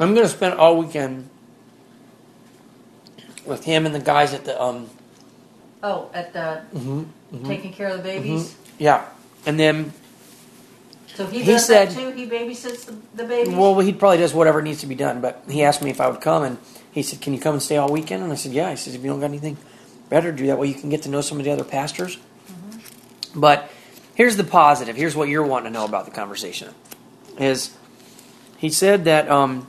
[0.00, 1.28] I'm going to spend all weekend
[3.46, 4.90] with him and the guys at the um
[5.82, 7.46] Oh, at the Mm-hmm.
[7.46, 8.54] taking care of the babies.
[8.78, 9.06] yeah.
[9.46, 9.92] And then
[11.14, 12.10] So he, He does said- that too.
[12.10, 13.54] He babysits the, the babies.
[13.54, 16.08] well he probably does whatever needs to be done, but he asked me if I
[16.08, 16.58] would come and
[16.90, 18.94] he said, "Can you come and stay all weekend?" And I said, "Yeah." He says,
[18.96, 19.56] "If you don't got anything
[20.08, 22.18] better, do that way you can get to know some of the other pastors."
[23.36, 23.70] But
[24.14, 24.96] here's the positive.
[24.96, 26.74] Here's what you're wanting to know about the conversation.
[27.38, 27.76] Is
[28.56, 29.68] he said that um,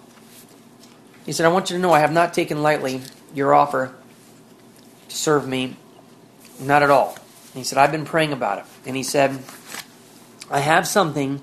[1.26, 3.02] he said I want you to know I have not taken lightly
[3.36, 3.94] your offer
[5.10, 5.76] to serve me,
[6.60, 7.18] not at all.
[7.54, 9.44] He said I've been praying about it, and he said
[10.50, 11.42] I have something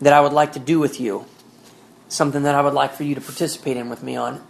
[0.00, 1.24] that I would like to do with you,
[2.08, 4.46] something that I would like for you to participate in with me on,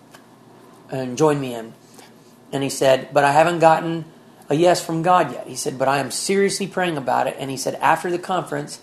[0.91, 1.73] and join me in.
[2.53, 4.05] And he said, but I haven't gotten
[4.49, 5.47] a yes from God yet.
[5.47, 7.37] He said, but I am seriously praying about it.
[7.39, 8.81] And he said, after the conference,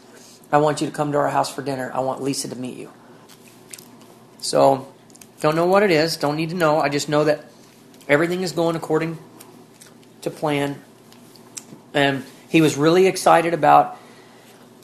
[0.52, 1.92] I want you to come to our house for dinner.
[1.94, 2.92] I want Lisa to meet you.
[4.40, 4.88] So,
[5.40, 6.18] don't know what it is.
[6.18, 6.80] Don't need to know.
[6.80, 7.46] I just know that
[8.08, 9.18] everything is going according
[10.22, 10.82] to plan.
[11.94, 13.98] And he was really excited about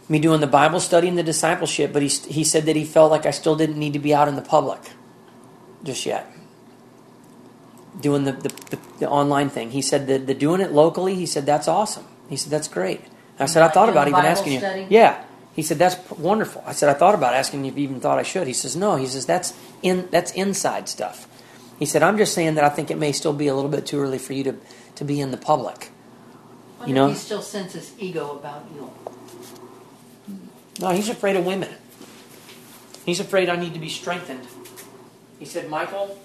[0.08, 3.12] me doing the Bible study and the discipleship, but he, he said that he felt
[3.12, 4.80] like I still didn't need to be out in the public
[5.84, 6.30] just yet
[8.00, 9.72] doing the, the, the, the online thing.
[9.72, 12.06] He said that the doing it locally, he said, that's awesome.
[12.30, 13.02] He said, that's great.
[13.40, 14.82] I said, I thought about even Bible asking study?
[14.82, 14.88] you.
[14.90, 15.24] Yeah.
[15.56, 16.64] He said, that's wonderful.
[16.66, 18.48] I said, I thought about asking you if you even thought I should.
[18.48, 18.96] He says, no.
[18.96, 21.28] He says, that's in that's inside stuff.
[21.80, 23.86] He said, I'm just saying that I think it may still be a little bit
[23.86, 24.56] too early for you to,
[24.96, 25.92] to be in the public.
[26.86, 28.92] You know- he still senses ego about you.
[30.80, 31.70] No, he's afraid of women.
[33.06, 34.48] He's afraid I need to be strengthened.
[35.40, 36.18] He said, Michael,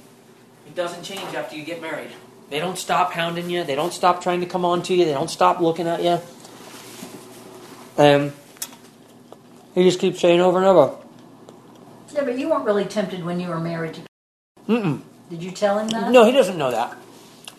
[0.66, 2.11] it doesn't change after you get married.
[2.50, 3.64] They don't stop hounding you.
[3.64, 5.05] They don't stop trying to come on to you.
[5.05, 6.20] They don't stop looking at you.
[7.96, 8.33] Um,
[9.74, 10.96] he just keeps saying over and over,
[12.12, 13.94] Yeah, but you weren't really tempted when you were married.
[13.94, 14.00] To...
[14.68, 15.03] Mm-mm.
[15.31, 16.11] Did you tell him that?
[16.11, 16.96] No, he doesn't know that.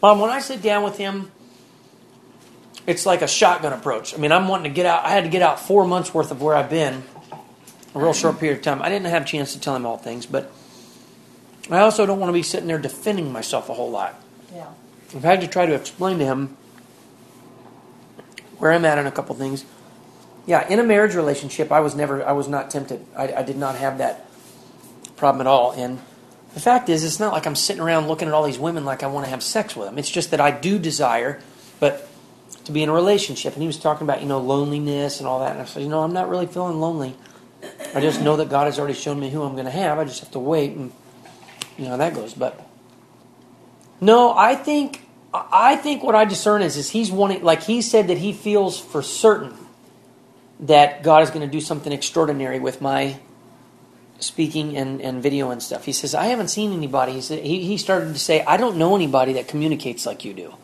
[0.02, 1.32] Mom, when I sit down with him,
[2.86, 4.14] it's like a shotgun approach.
[4.14, 5.04] I mean, I'm wanting to get out.
[5.04, 7.04] I had to get out four months worth of where I've been
[7.96, 8.82] a real short period of time.
[8.82, 10.52] I didn't have a chance to tell him all things, but
[11.70, 14.16] I also don't want to be sitting there defending myself a whole lot.
[14.54, 14.68] Yeah.
[15.16, 16.58] I've had to try to explain to him
[18.58, 19.66] where I'm at in a couple things.
[20.46, 23.04] Yeah, in a marriage relationship, I was never, I was not tempted.
[23.18, 24.30] I, I did not have that
[25.16, 25.72] problem at all.
[25.72, 26.00] And
[26.54, 29.02] the fact is, it's not like I'm sitting around looking at all these women like
[29.02, 29.98] I want to have sex with them.
[29.98, 31.42] It's just that I do desire,
[31.80, 32.08] but
[32.66, 33.54] to be in a relationship.
[33.54, 35.54] And he was talking about, you know, loneliness and all that.
[35.54, 37.16] And I said, you know, I'm not really feeling lonely.
[37.96, 39.98] I just know that God has already shown me who I'm going to have.
[39.98, 40.92] I just have to wait and,
[41.78, 42.34] you know, how that goes.
[42.34, 42.60] But
[44.02, 45.02] no, I think
[45.34, 48.80] I think what I discern is is he's wanting like he said that he feels
[48.80, 49.54] for certain
[50.62, 53.20] that God is going to do something extraordinary with my
[54.20, 55.86] speaking and, and video and stuff.
[55.86, 57.14] He says, I haven't seen anybody.
[57.14, 60.34] He, said, he, he started to say, I don't know anybody that communicates like you
[60.34, 60.56] do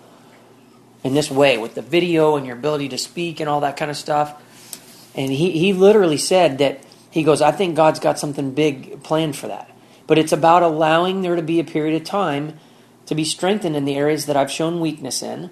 [1.04, 3.91] in this way with the video and your ability to speak and all that kind
[3.91, 4.41] of stuff.
[5.15, 9.36] And he, he literally said that he goes, I think God's got something big planned
[9.36, 9.70] for that.
[10.07, 12.59] But it's about allowing there to be a period of time
[13.05, 15.49] to be strengthened in the areas that I've shown weakness in.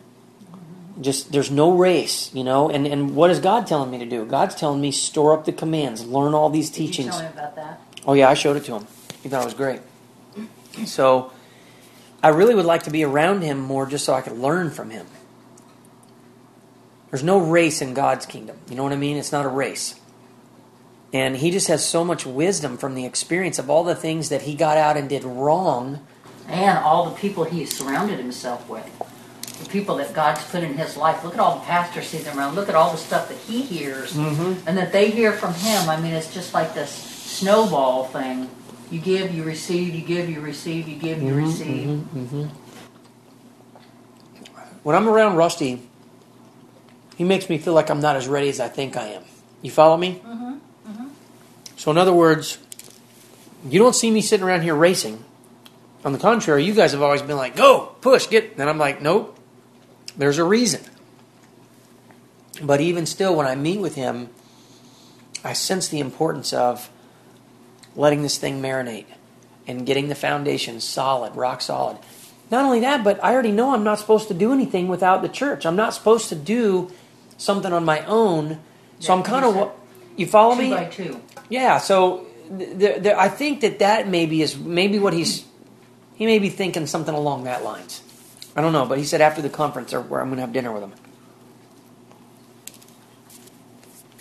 [1.01, 2.69] Just there's no race, you know.
[2.69, 4.25] And and what is God telling me to do?
[4.25, 7.09] God's telling me store up the commands, learn all these Did you teachings.
[7.11, 7.81] tell him about that?
[8.05, 8.87] Oh yeah, I showed it to him.
[9.23, 9.81] He thought it was great.
[10.85, 11.31] So
[12.21, 14.89] I really would like to be around him more just so I could learn from
[14.89, 15.07] him.
[17.11, 18.57] There's no race in God's kingdom.
[18.69, 19.17] You know what I mean?
[19.17, 19.98] It's not a race.
[21.11, 24.43] And he just has so much wisdom from the experience of all the things that
[24.43, 26.05] he got out and did wrong.
[26.47, 28.85] And all the people he surrounded himself with.
[29.63, 31.23] The people that God's put in his life.
[31.23, 32.55] Look at all the pastors sitting around.
[32.55, 34.67] Look at all the stuff that he hears Mm-hmm.
[34.67, 35.89] and that they hear from him.
[35.89, 38.49] I mean, it's just like this snowball thing.
[38.91, 41.87] You give, you receive, you give, you receive, you give, you receive.
[41.87, 42.45] Mm-hmm.
[44.83, 45.81] When I'm around Rusty,
[47.17, 49.23] he makes me feel like I'm not as ready as I think I am.
[49.61, 50.21] You follow me?
[50.25, 50.57] Mm-hmm.
[51.79, 52.57] So, in other words,
[53.69, 55.23] you don't see me sitting around here racing.
[56.03, 58.57] On the contrary, you guys have always been like, go, push, get.
[58.57, 59.39] And I'm like, nope,
[60.17, 60.81] there's a reason.
[62.61, 64.29] But even still, when I meet with him,
[65.41, 66.89] I sense the importance of
[67.95, 69.05] letting this thing marinate
[69.65, 71.97] and getting the foundation solid, rock solid.
[72.51, 75.29] Not only that, but I already know I'm not supposed to do anything without the
[75.29, 75.65] church.
[75.65, 76.91] I'm not supposed to do
[77.37, 78.59] something on my own.
[78.99, 79.71] So Yeah, I'm kind of
[80.19, 80.69] you follow Two me?
[80.71, 81.21] by two.
[81.49, 82.27] Yeah, so
[82.57, 85.45] th- th- I think that that maybe is maybe what he's
[86.15, 88.01] he may be thinking something along that lines.
[88.55, 90.51] I don't know, but he said after the conference or where I'm going to have
[90.51, 90.91] dinner with him.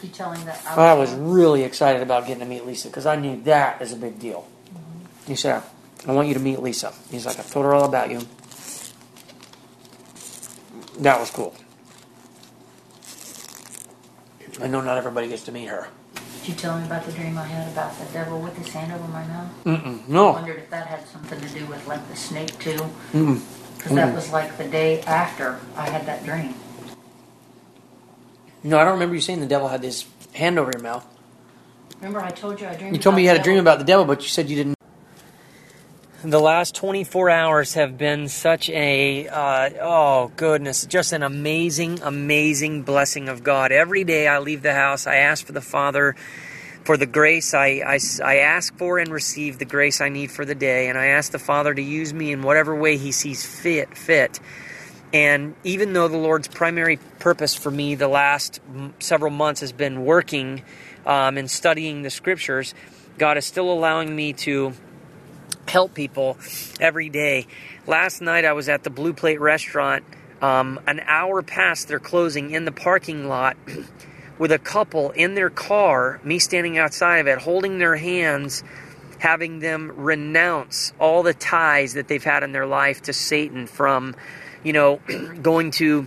[0.03, 0.65] You tell him that.
[0.65, 3.97] I was really excited about getting to meet Lisa because I knew that is a
[3.97, 4.47] big deal.
[4.67, 5.27] Mm-hmm.
[5.27, 5.65] He said,
[6.07, 8.21] "I want you to meet Lisa." He's like, "I've told her all about you."
[11.01, 11.57] That was cool.
[14.61, 15.89] I know not everybody gets to meet her.
[16.15, 18.93] Did you tell me about the dream I had about the devil with his hand
[18.93, 19.51] over my mouth?
[19.65, 20.33] Mm-mm, I no.
[20.33, 22.79] wondered if that had something to do with like the snake too.
[23.13, 26.55] Because that was like the day after I had that dream.
[28.65, 31.07] No, I don't remember you saying the devil had his hand over your mouth.
[32.01, 33.85] Remember I told you I dreamed You told me you had a dream about the
[33.85, 34.78] devil, but you said you didn't.
[36.25, 42.83] The last 24 hours have been such a, uh, oh goodness, just an amazing, amazing
[42.83, 43.71] blessing of God.
[43.71, 46.17] Every day I leave the house, I ask for the Father
[46.83, 50.45] for the grace I, I, I ask for and receive the grace I need for
[50.45, 53.47] the day, and I ask the Father to use me in whatever way He sees
[53.47, 53.97] fit.
[53.97, 54.41] fit.
[55.13, 58.61] And even though the Lord's primary purpose for me the last
[58.99, 60.65] several months has been working
[61.07, 62.75] um, and studying the scriptures,
[63.19, 64.73] God is still allowing me to
[65.69, 66.39] help people
[66.81, 67.47] every day.
[67.87, 70.05] Last night I was at the Blue Plate restaurant,
[70.41, 73.57] um, an hour past their closing in the parking lot.
[74.39, 78.63] With a couple in their car, me standing outside of it, holding their hands,
[79.19, 84.15] having them renounce all the ties that they've had in their life to Satan from,
[84.63, 85.01] you know,
[85.43, 86.07] going to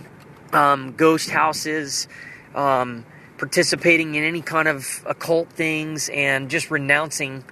[0.54, 2.08] um, ghost houses,
[2.54, 3.04] um,
[3.36, 7.44] participating in any kind of occult things, and just renouncing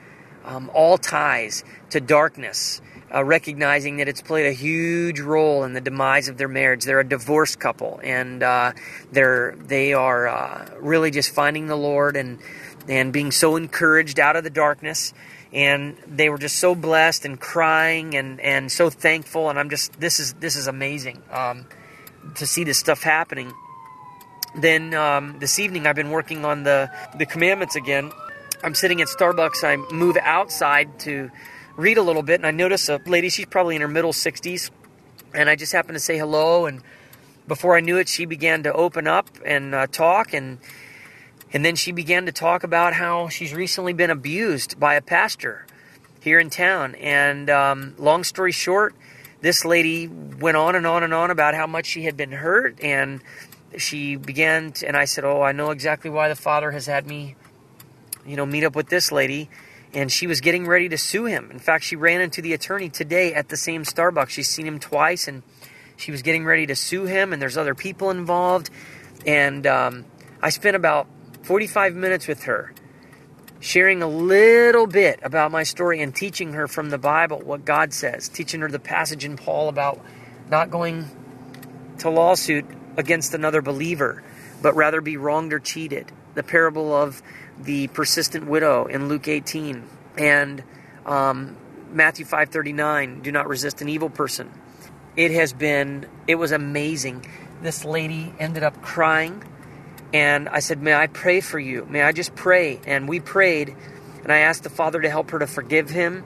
[0.45, 2.81] um, all ties to darkness,
[3.15, 6.85] uh, recognizing that it's played a huge role in the demise of their marriage.
[6.85, 8.73] They're a divorced couple, and uh,
[9.13, 12.39] they're they are uh, really just finding the Lord and
[12.89, 15.13] and being so encouraged out of the darkness.
[15.53, 19.51] And they were just so blessed and crying and, and so thankful.
[19.51, 21.67] And I'm just this is this is amazing um,
[22.37, 23.53] to see this stuff happening.
[24.55, 28.13] Then um, this evening I've been working on the the commandments again.
[28.63, 29.65] I'm sitting at Starbucks.
[29.65, 31.31] I move outside to
[31.77, 33.31] read a little bit, and I notice a lady.
[33.31, 34.71] She's probably in her middle 60s,
[35.35, 36.67] and I just happened to say hello.
[36.67, 36.83] And
[37.49, 40.35] before I knew it, she began to open up and uh, talk.
[40.35, 40.59] And
[41.53, 45.67] And then she began to talk about how she's recently been abused by a pastor
[46.21, 46.95] here in town.
[46.97, 48.95] And um, long story short,
[49.41, 52.79] this lady went on and on and on about how much she had been hurt.
[52.83, 53.23] And
[53.79, 57.07] she began, to, and I said, Oh, I know exactly why the father has had
[57.07, 57.37] me,
[58.27, 59.49] you know, meet up with this lady.
[59.93, 61.51] And she was getting ready to sue him.
[61.51, 64.29] In fact, she ran into the attorney today at the same Starbucks.
[64.29, 65.43] She's seen him twice, and
[65.97, 68.71] she was getting ready to sue him, and there's other people involved.
[69.27, 70.05] And um,
[70.41, 71.09] I spent about
[71.43, 72.73] 45 minutes with her,
[73.59, 77.93] sharing a little bit about my story and teaching her from the Bible what God
[77.93, 80.01] says, teaching her the passage in Paul about
[80.49, 81.07] not going
[81.99, 82.65] to lawsuit
[82.97, 84.23] against another believer,
[84.63, 86.11] but rather be wronged or cheated.
[86.35, 87.23] The parable of
[87.63, 89.85] the persistent widow in Luke 18
[90.19, 90.63] and
[91.07, 91.57] um,
[91.93, 93.23] Matthew 5:39.
[93.23, 94.51] Do not resist an evil person.
[95.17, 96.07] It has been.
[96.27, 97.27] It was amazing.
[97.63, 99.43] This lady ended up crying
[100.13, 101.87] and I said, May I pray for you?
[101.89, 102.81] May I just pray?
[102.85, 103.75] And we prayed,
[104.23, 106.25] and I asked the Father to help her to forgive him.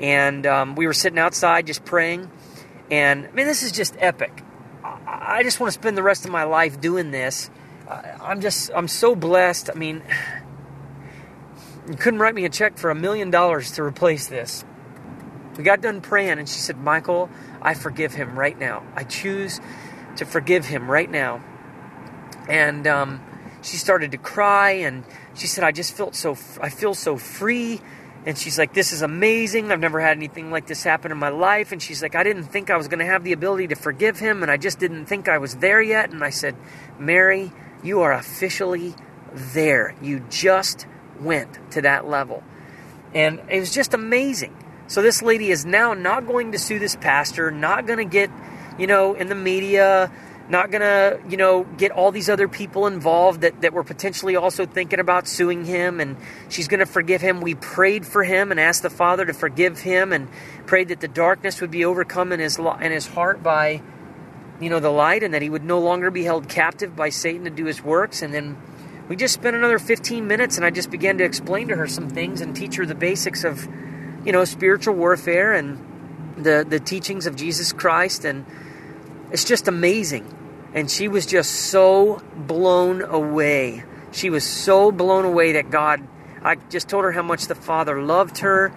[0.00, 2.30] And um, we were sitting outside just praying.
[2.90, 4.42] And I mean, this is just epic.
[4.84, 7.50] I, just want to spend the rest of my life doing this.
[7.88, 9.70] I'm just, I'm so blessed.
[9.70, 10.02] I mean,
[11.88, 14.64] you couldn't write me a check for a million dollars to replace this.
[15.56, 17.30] We got done praying, and she said, Michael,
[17.62, 18.82] I forgive him right now.
[18.94, 19.60] I choose
[20.16, 21.42] to forgive him right now.
[22.48, 23.20] And um,
[23.62, 27.80] she started to cry and she said i just felt so i feel so free.
[28.24, 29.70] And she's like this is amazing.
[29.70, 31.72] I've never had anything like this happen in my life.
[31.72, 34.18] And she's like i didn't think i was going to have the ability to forgive
[34.18, 36.10] him and i just didn't think i was there yet.
[36.10, 36.56] And i said
[36.98, 38.94] mary you are officially
[39.32, 39.94] there.
[40.00, 40.86] You just
[41.20, 42.42] went to that level
[43.14, 44.54] and it was just amazing
[44.88, 48.30] so this lady is now not going to sue this pastor not going to get
[48.78, 50.10] you know in the media
[50.48, 54.64] not gonna, you know, get all these other people involved that, that were potentially also
[54.64, 56.16] thinking about suing him, and
[56.48, 57.40] she's gonna forgive him.
[57.40, 60.28] We prayed for him and asked the Father to forgive him, and
[60.66, 63.82] prayed that the darkness would be overcome in his in his heart by,
[64.60, 67.44] you know, the light, and that he would no longer be held captive by Satan
[67.44, 68.22] to do his works.
[68.22, 68.56] And then
[69.08, 72.08] we just spent another 15 minutes, and I just began to explain to her some
[72.08, 73.66] things and teach her the basics of,
[74.24, 75.78] you know, spiritual warfare and
[76.36, 78.44] the the teachings of Jesus Christ and
[79.30, 80.32] it's just amazing.
[80.74, 83.82] And she was just so blown away.
[84.12, 86.06] She was so blown away that God,
[86.42, 88.72] I just told her how much the Father loved her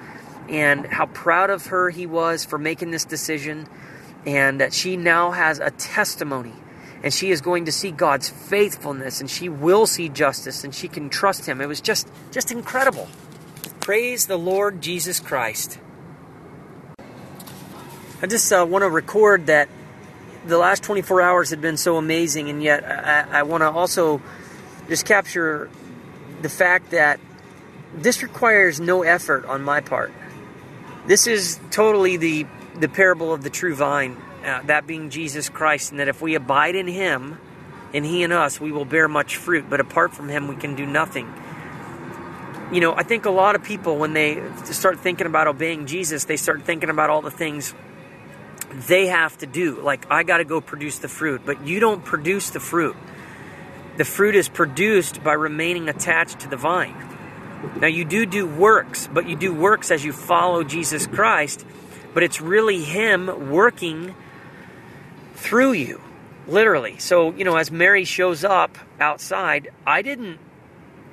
[0.47, 3.67] and how proud of her he was for making this decision.
[4.25, 6.53] And that she now has a testimony.
[7.03, 10.87] And she is going to see God's faithfulness and she will see justice and she
[10.87, 11.61] can trust him.
[11.61, 13.07] It was just just incredible.
[13.79, 15.79] Praise the Lord Jesus Christ.
[18.21, 19.69] I just uh, want to record that
[20.45, 24.21] the last 24 hours had been so amazing, and yet I, I want to also
[24.87, 25.69] just capture
[26.41, 27.19] the fact that
[27.95, 30.11] this requires no effort on my part.
[31.07, 32.45] This is totally the
[32.75, 36.35] the parable of the true vine, uh, that being Jesus Christ, and that if we
[36.35, 37.37] abide in Him,
[37.93, 39.69] and He in us, we will bear much fruit.
[39.69, 41.31] But apart from Him, we can do nothing.
[42.71, 46.25] You know, I think a lot of people, when they start thinking about obeying Jesus,
[46.25, 47.73] they start thinking about all the things
[48.87, 49.81] they have to do.
[49.81, 52.95] Like, I got to go produce the fruit, but you don't produce the fruit.
[53.97, 56.95] The fruit is produced by remaining attached to the vine.
[57.81, 61.65] Now, you do do works, but you do works as you follow Jesus Christ,
[62.13, 64.15] but it's really Him working
[65.39, 66.01] through you,
[66.47, 66.97] literally.
[66.99, 70.39] So, you know, as Mary shows up outside, I didn't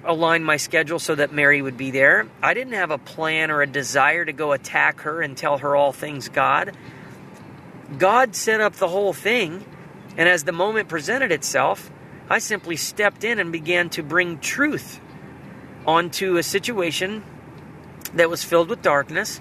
[0.04, 2.28] align my schedule so that Mary would be there.
[2.42, 5.74] I didn't have a plan or a desire to go attack her and tell her
[5.74, 6.76] all things God.
[7.98, 9.64] God set up the whole thing,
[10.16, 11.90] and as the moment presented itself,
[12.28, 15.00] I simply stepped in and began to bring truth
[15.86, 17.22] onto a situation
[18.14, 19.40] that was filled with darkness.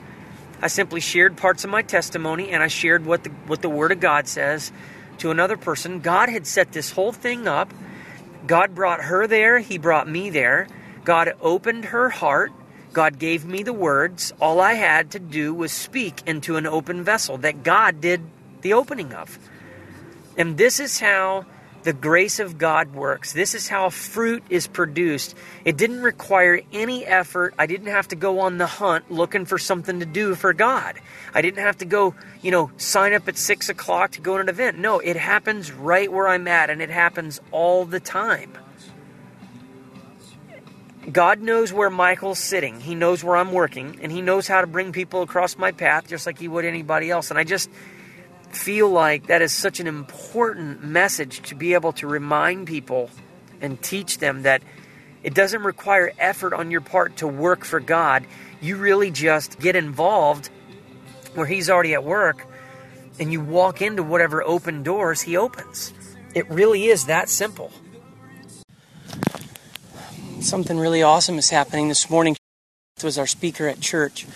[0.61, 3.91] I simply shared parts of my testimony and I shared what the what the word
[3.91, 4.71] of God says
[5.19, 5.99] to another person.
[5.99, 7.73] God had set this whole thing up.
[8.47, 10.67] God brought her there, he brought me there.
[11.03, 12.51] God opened her heart.
[12.93, 14.33] God gave me the words.
[14.39, 18.21] All I had to do was speak into an open vessel that God did
[18.61, 19.37] the opening of.
[20.37, 21.45] And this is how
[21.85, 23.31] the grace of God works.
[23.31, 25.35] This is how fruit is produced.
[25.65, 27.53] It didn't require any effort.
[27.59, 30.99] I didn't have to go on the hunt looking for something to do for God.
[31.35, 34.41] I didn't have to go, you know, sign up at six o'clock to go to
[34.41, 34.79] an event.
[34.79, 38.51] No, it happens right where I'm at, and it happens all the time.
[41.11, 42.79] God knows where Michael's sitting.
[42.79, 46.07] He knows where I'm working, and He knows how to bring people across my path
[46.07, 47.29] just like He would anybody else.
[47.29, 47.69] And I just
[48.55, 53.09] feel like that is such an important message to be able to remind people
[53.61, 54.61] and teach them that
[55.25, 58.27] It doesn't require effort on your part to work for God.
[58.61, 60.51] You really just get involved
[61.33, 62.45] where He's already at work
[63.19, 65.93] and you walk into whatever open doors He opens.
[66.35, 67.71] It really is that simple.
[70.41, 72.37] Something really awesome is happening this morning.
[72.97, 74.27] It Was our speaker at church,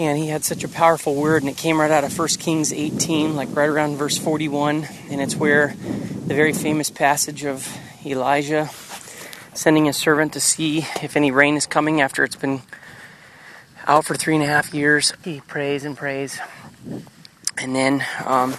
[0.00, 2.72] and he had such a powerful word, and it came right out of 1 Kings
[2.72, 7.70] 18, like right around verse 41, and it's where the very famous passage of
[8.06, 8.70] Elijah
[9.52, 12.62] sending his servant to see if any rain is coming after it's been
[13.86, 15.12] out for three and a half years.
[15.22, 16.40] He prays and prays,
[17.58, 18.54] and then um,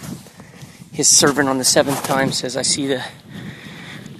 [0.92, 3.04] his servant on the seventh time says, I see the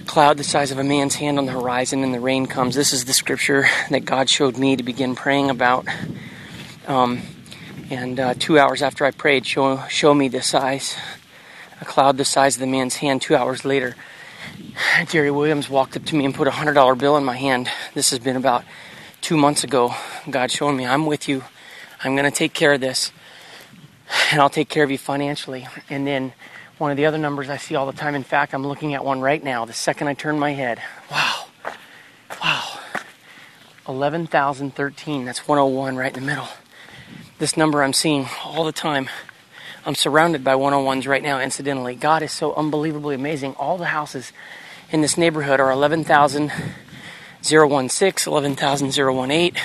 [0.07, 2.75] cloud the size of a man's hand on the horizon and the rain comes.
[2.75, 5.87] This is the scripture that God showed me to begin praying about.
[6.87, 7.21] Um,
[7.89, 10.97] and uh, two hours after I prayed, show, show me the size,
[11.79, 13.21] a cloud the size of the man's hand.
[13.21, 13.95] Two hours later,
[15.07, 17.69] Jerry Williams walked up to me and put a hundred dollar bill in my hand.
[17.93, 18.65] This has been about
[19.21, 19.93] two months ago.
[20.29, 21.43] God showing me, I'm with you.
[22.03, 23.11] I'm going to take care of this.
[24.31, 25.67] And I'll take care of you financially.
[25.89, 26.33] And then
[26.77, 28.15] one of the other numbers I see all the time.
[28.15, 29.63] In fact, I'm looking at one right now.
[29.65, 31.45] The second I turn my head, wow,
[32.43, 32.79] wow,
[33.87, 35.25] 11,013.
[35.25, 36.47] That's 101 right in the middle.
[37.43, 39.09] This number I'm seeing all the time.
[39.85, 41.93] I'm surrounded by 101s right now, incidentally.
[41.93, 43.55] God is so unbelievably amazing.
[43.55, 44.31] All the houses
[44.91, 49.61] in this neighborhood are 11,016, 11,018.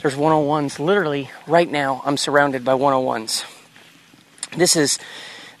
[0.00, 2.02] There's 101s literally right now.
[2.04, 3.44] I'm surrounded by 101s.
[4.56, 4.98] This is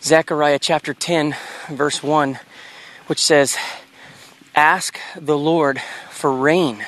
[0.02, 1.36] Zechariah chapter 10,
[1.70, 2.40] verse 1,
[3.06, 3.56] which says,
[4.56, 5.80] Ask the Lord
[6.10, 6.84] for rain,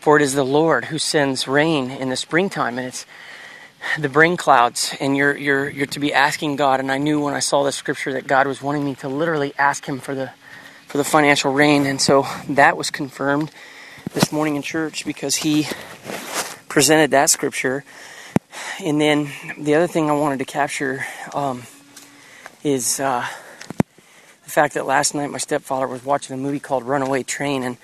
[0.00, 3.04] for it is the Lord who sends rain in the springtime, and it's
[3.98, 6.80] the rain clouds, and you're you're you're to be asking God.
[6.80, 9.52] And I knew when I saw the scripture that God was wanting me to literally
[9.58, 10.32] ask Him for the
[10.86, 13.50] for the financial rain, and so that was confirmed
[14.14, 15.66] this morning in church because He
[16.68, 17.84] presented that scripture.
[18.82, 21.04] And then the other thing I wanted to capture.
[21.34, 21.62] Um,
[22.66, 23.24] is uh,
[24.44, 27.76] the fact that last night my stepfather was watching a movie called Runaway Train, and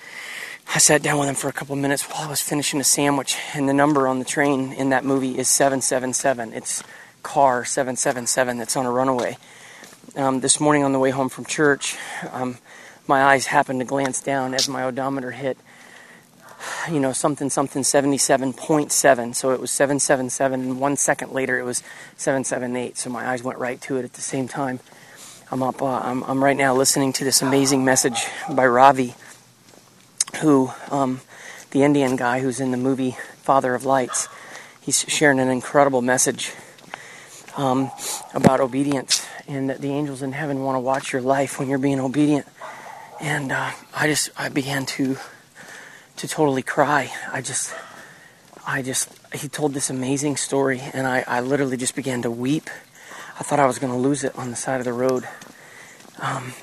[0.67, 3.37] I sat down with him for a couple minutes while I was finishing a sandwich,
[3.53, 6.53] and the number on the train in that movie is 777.
[6.53, 6.83] It's
[7.21, 9.37] car 777 that's on a runaway.
[10.15, 11.95] Um, this morning on the way home from church,
[12.31, 12.57] um,
[13.07, 15.57] my eyes happened to glance down as my odometer hit,
[16.89, 19.35] you know, something, something 77.7.
[19.35, 21.83] So it was 777, and one second later it was
[22.17, 22.97] 778.
[22.97, 24.79] So my eyes went right to it at the same time.
[25.51, 29.13] I'm up, uh, I'm, I'm right now listening to this amazing message by Ravi,
[30.41, 31.21] who, um,
[31.71, 34.27] the Indian guy who's in the movie Father of Lights.
[34.81, 36.51] He's sharing an incredible message
[37.57, 37.91] um,
[38.33, 41.77] about obedience and that the angels in heaven want to watch your life when you're
[41.77, 42.47] being obedient.
[43.21, 45.17] And uh, I just, I began to
[46.17, 47.11] to totally cry.
[47.31, 47.73] I just,
[48.65, 52.69] I just, he told this amazing story, and I, I literally just began to weep.
[53.39, 55.27] I thought I was going to lose it on the side of the road.
[56.19, 56.53] Um,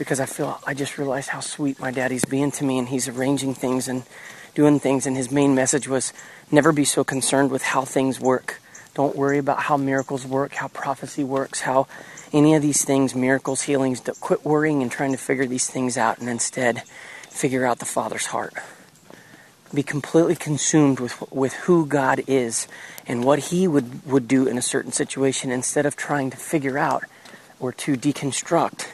[0.00, 3.06] because I feel, I just realized how sweet my daddy's being to me, and he's
[3.06, 4.02] arranging things and
[4.54, 5.06] doing things.
[5.06, 6.14] And his main message was
[6.50, 8.62] never be so concerned with how things work.
[8.94, 11.86] Don't worry about how miracles work, how prophecy works, how
[12.32, 16.18] any of these things, miracles, healings, quit worrying and trying to figure these things out,
[16.18, 16.82] and instead,
[17.28, 18.54] figure out the Father's heart.
[19.74, 22.66] Be completely consumed with, with who God is
[23.06, 26.78] and what He would, would do in a certain situation instead of trying to figure
[26.78, 27.04] out
[27.60, 28.86] or to deconstruct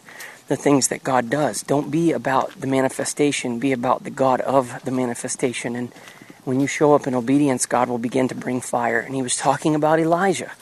[0.48, 1.62] the things that God does.
[1.62, 5.74] Don't be about the manifestation, be about the God of the manifestation.
[5.74, 5.92] And
[6.44, 9.00] when you show up in obedience, God will begin to bring fire.
[9.00, 10.52] And He was talking about Elijah,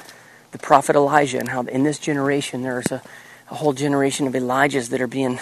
[0.52, 3.02] the prophet Elijah, and how in this generation there's a,
[3.50, 5.38] a whole generation of Elijahs that are being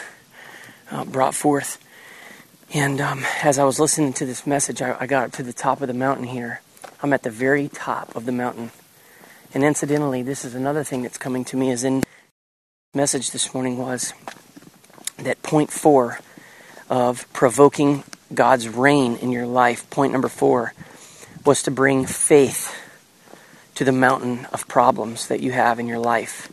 [0.90, 1.82] uh, brought forth.
[2.74, 5.52] And um, as I was listening to this message, I, I got up to the
[5.52, 6.62] top of the mountain here.
[7.02, 8.70] I'm at the very top of the mountain.
[9.54, 12.02] And incidentally, this is another thing that's coming to me is in
[12.94, 14.12] message this morning was
[15.16, 16.20] that point four
[16.90, 20.74] of provoking God's reign in your life, point number four,
[21.46, 22.70] was to bring faith
[23.76, 26.52] to the mountain of problems that you have in your life.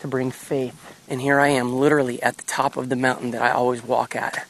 [0.00, 0.76] To bring faith.
[1.08, 4.14] And here I am, literally at the top of the mountain that I always walk
[4.14, 4.46] at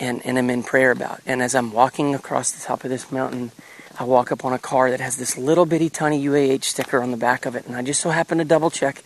[0.00, 1.20] and, and I'm in prayer about.
[1.26, 3.52] And as I'm walking across the top of this mountain,
[3.98, 7.10] I walk up on a car that has this little bitty tiny UAH sticker on
[7.10, 9.02] the back of it, and I just so happen to double check,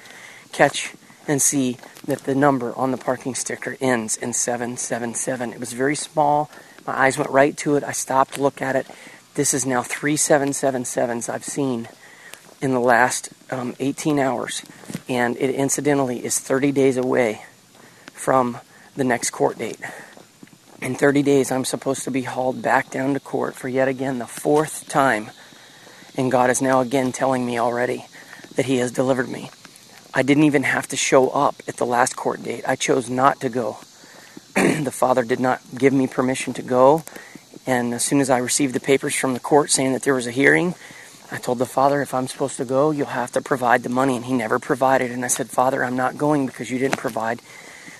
[0.53, 0.95] catch,
[1.31, 5.53] and see that the number on the parking sticker ends in 777.
[5.53, 6.51] It was very small.
[6.85, 7.85] My eyes went right to it.
[7.85, 8.85] I stopped to look at it.
[9.35, 11.89] This is now three 777s I've seen
[12.61, 14.65] in the last um, 18 hours,
[15.09, 17.43] and it incidentally is 30 days away
[18.13, 18.59] from
[18.97, 19.79] the next court date.
[20.83, 24.19] In 30 days, I'm supposed to be hauled back down to court for yet again
[24.19, 25.31] the fourth time.
[26.17, 28.05] And God is now again telling me already
[28.57, 29.51] that He has delivered me.
[30.13, 32.65] I didn't even have to show up at the last court date.
[32.67, 33.79] I chose not to go.
[34.55, 37.05] the Father did not give me permission to go.
[37.67, 40.27] And as soon as I received the papers from the court saying that there was
[40.27, 40.75] a hearing,
[41.31, 44.17] I told the Father, if I'm supposed to go, you'll have to provide the money.
[44.17, 45.13] And He never provided.
[45.13, 47.41] And I said, Father, I'm not going because you didn't provide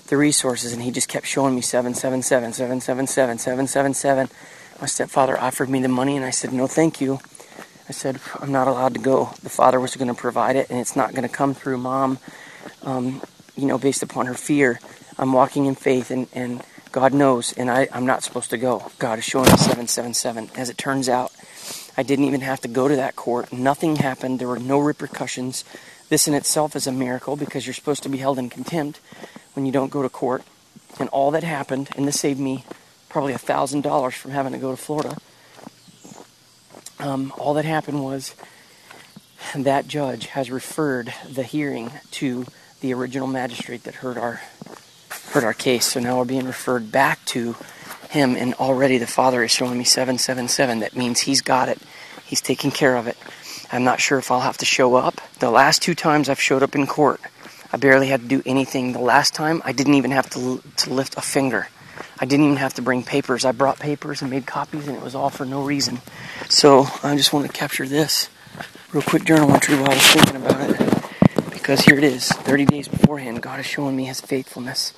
[0.09, 0.73] the resources.
[0.73, 4.29] And He just kept showing me 777, 777, 777.
[4.81, 7.21] My stepfather offered me the money, and I said, no, thank you.
[7.91, 9.31] I said, I'm not allowed to go.
[9.43, 12.21] The Father was going to provide it, and it's not going to come through mom,
[12.85, 13.21] um,
[13.57, 14.79] you know, based upon her fear.
[15.19, 16.63] I'm walking in faith, and, and
[16.93, 18.93] God knows, and I, I'm not supposed to go.
[19.01, 20.51] God is showing me 777.
[20.55, 21.33] As it turns out,
[21.97, 23.53] I didn't even have to go to that court.
[23.53, 24.39] Nothing happened.
[24.39, 25.65] There were no repercussions.
[26.11, 29.01] This in itself is a miracle because you're supposed to be held in contempt
[29.55, 30.45] when you don't go to court.
[31.01, 32.65] And all that happened, and this saved me
[33.09, 35.17] probably a $1,000 from having to go to Florida.
[37.01, 38.35] Um, all that happened was
[39.55, 42.45] that judge has referred the hearing to
[42.81, 44.41] the original magistrate that heard our
[45.33, 45.87] heard our case.
[45.87, 47.57] So now we're being referred back to
[48.11, 50.81] him, and already the father is showing me 777.
[50.81, 51.79] That means he's got it.
[52.27, 53.17] He's taking care of it.
[53.73, 55.21] I'm not sure if I'll have to show up.
[55.39, 57.21] The last two times I've showed up in court,
[57.73, 58.93] I barely had to do anything.
[58.93, 61.69] The last time, I didn't even have to, to lift a finger.
[62.21, 63.47] I didn't even have to bring papers.
[63.47, 66.01] I brought papers and made copies, and it was all for no reason.
[66.51, 68.29] So I just want to capture this
[68.93, 71.51] real quick journal entry while I was thinking about it.
[71.51, 74.93] Because here it is 30 days beforehand, God is showing me his faithfulness.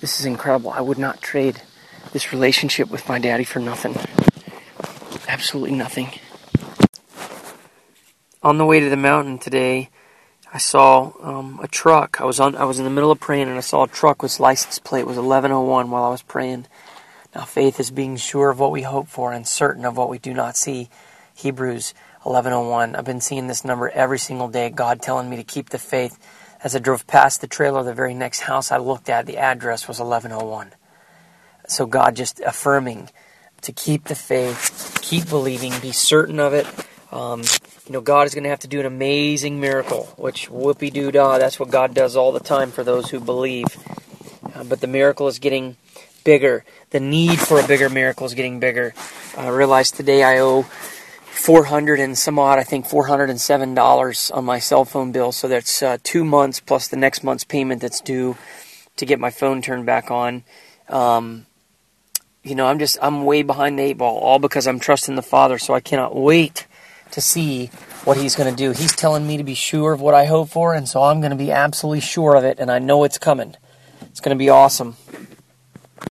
[0.00, 0.70] This is incredible.
[0.70, 1.60] I would not trade
[2.12, 3.96] this relationship with my daddy for nothing.
[5.26, 6.12] Absolutely nothing.
[8.42, 9.90] On the way to the mountain today,
[10.52, 12.20] I saw um, a truck.
[12.20, 12.56] I was on.
[12.56, 15.06] I was in the middle of praying, and I saw a truck with license plate
[15.06, 16.66] was 1101 while I was praying.
[17.34, 20.18] Now, faith is being sure of what we hope for and certain of what we
[20.18, 20.90] do not see.
[21.34, 22.96] Hebrews 1101.
[22.96, 24.68] I've been seeing this number every single day.
[24.70, 26.18] God telling me to keep the faith
[26.62, 29.88] as I drove past the trailer, the very next house I looked at, the address
[29.88, 30.72] was 1101.
[31.68, 33.08] So God just affirming
[33.62, 36.66] to keep the faith, keep believing, be certain of it.
[37.12, 37.42] Um,
[37.86, 41.10] you know, God is going to have to do an amazing miracle, which whoopie doo
[41.10, 43.66] dah, that's what God does all the time for those who believe.
[44.54, 45.76] Uh, but the miracle is getting
[46.22, 46.64] bigger.
[46.90, 48.94] The need for a bigger miracle is getting bigger.
[49.36, 54.84] I realized today I owe 400 and some odd, I think $407 on my cell
[54.84, 55.32] phone bill.
[55.32, 58.36] So that's uh, two months plus the next month's payment that's due
[58.96, 60.44] to get my phone turned back on.
[60.88, 61.46] Um,
[62.44, 65.22] you know, I'm just, I'm way behind the eight ball, all because I'm trusting the
[65.22, 65.58] Father.
[65.58, 66.66] So I cannot wait
[67.12, 67.66] to see
[68.04, 68.70] what He's going to do.
[68.72, 71.30] He's telling me to be sure of what I hope for, and so I'm going
[71.30, 73.56] to be absolutely sure of it, and I know it's coming.
[74.02, 74.96] It's going to be awesome.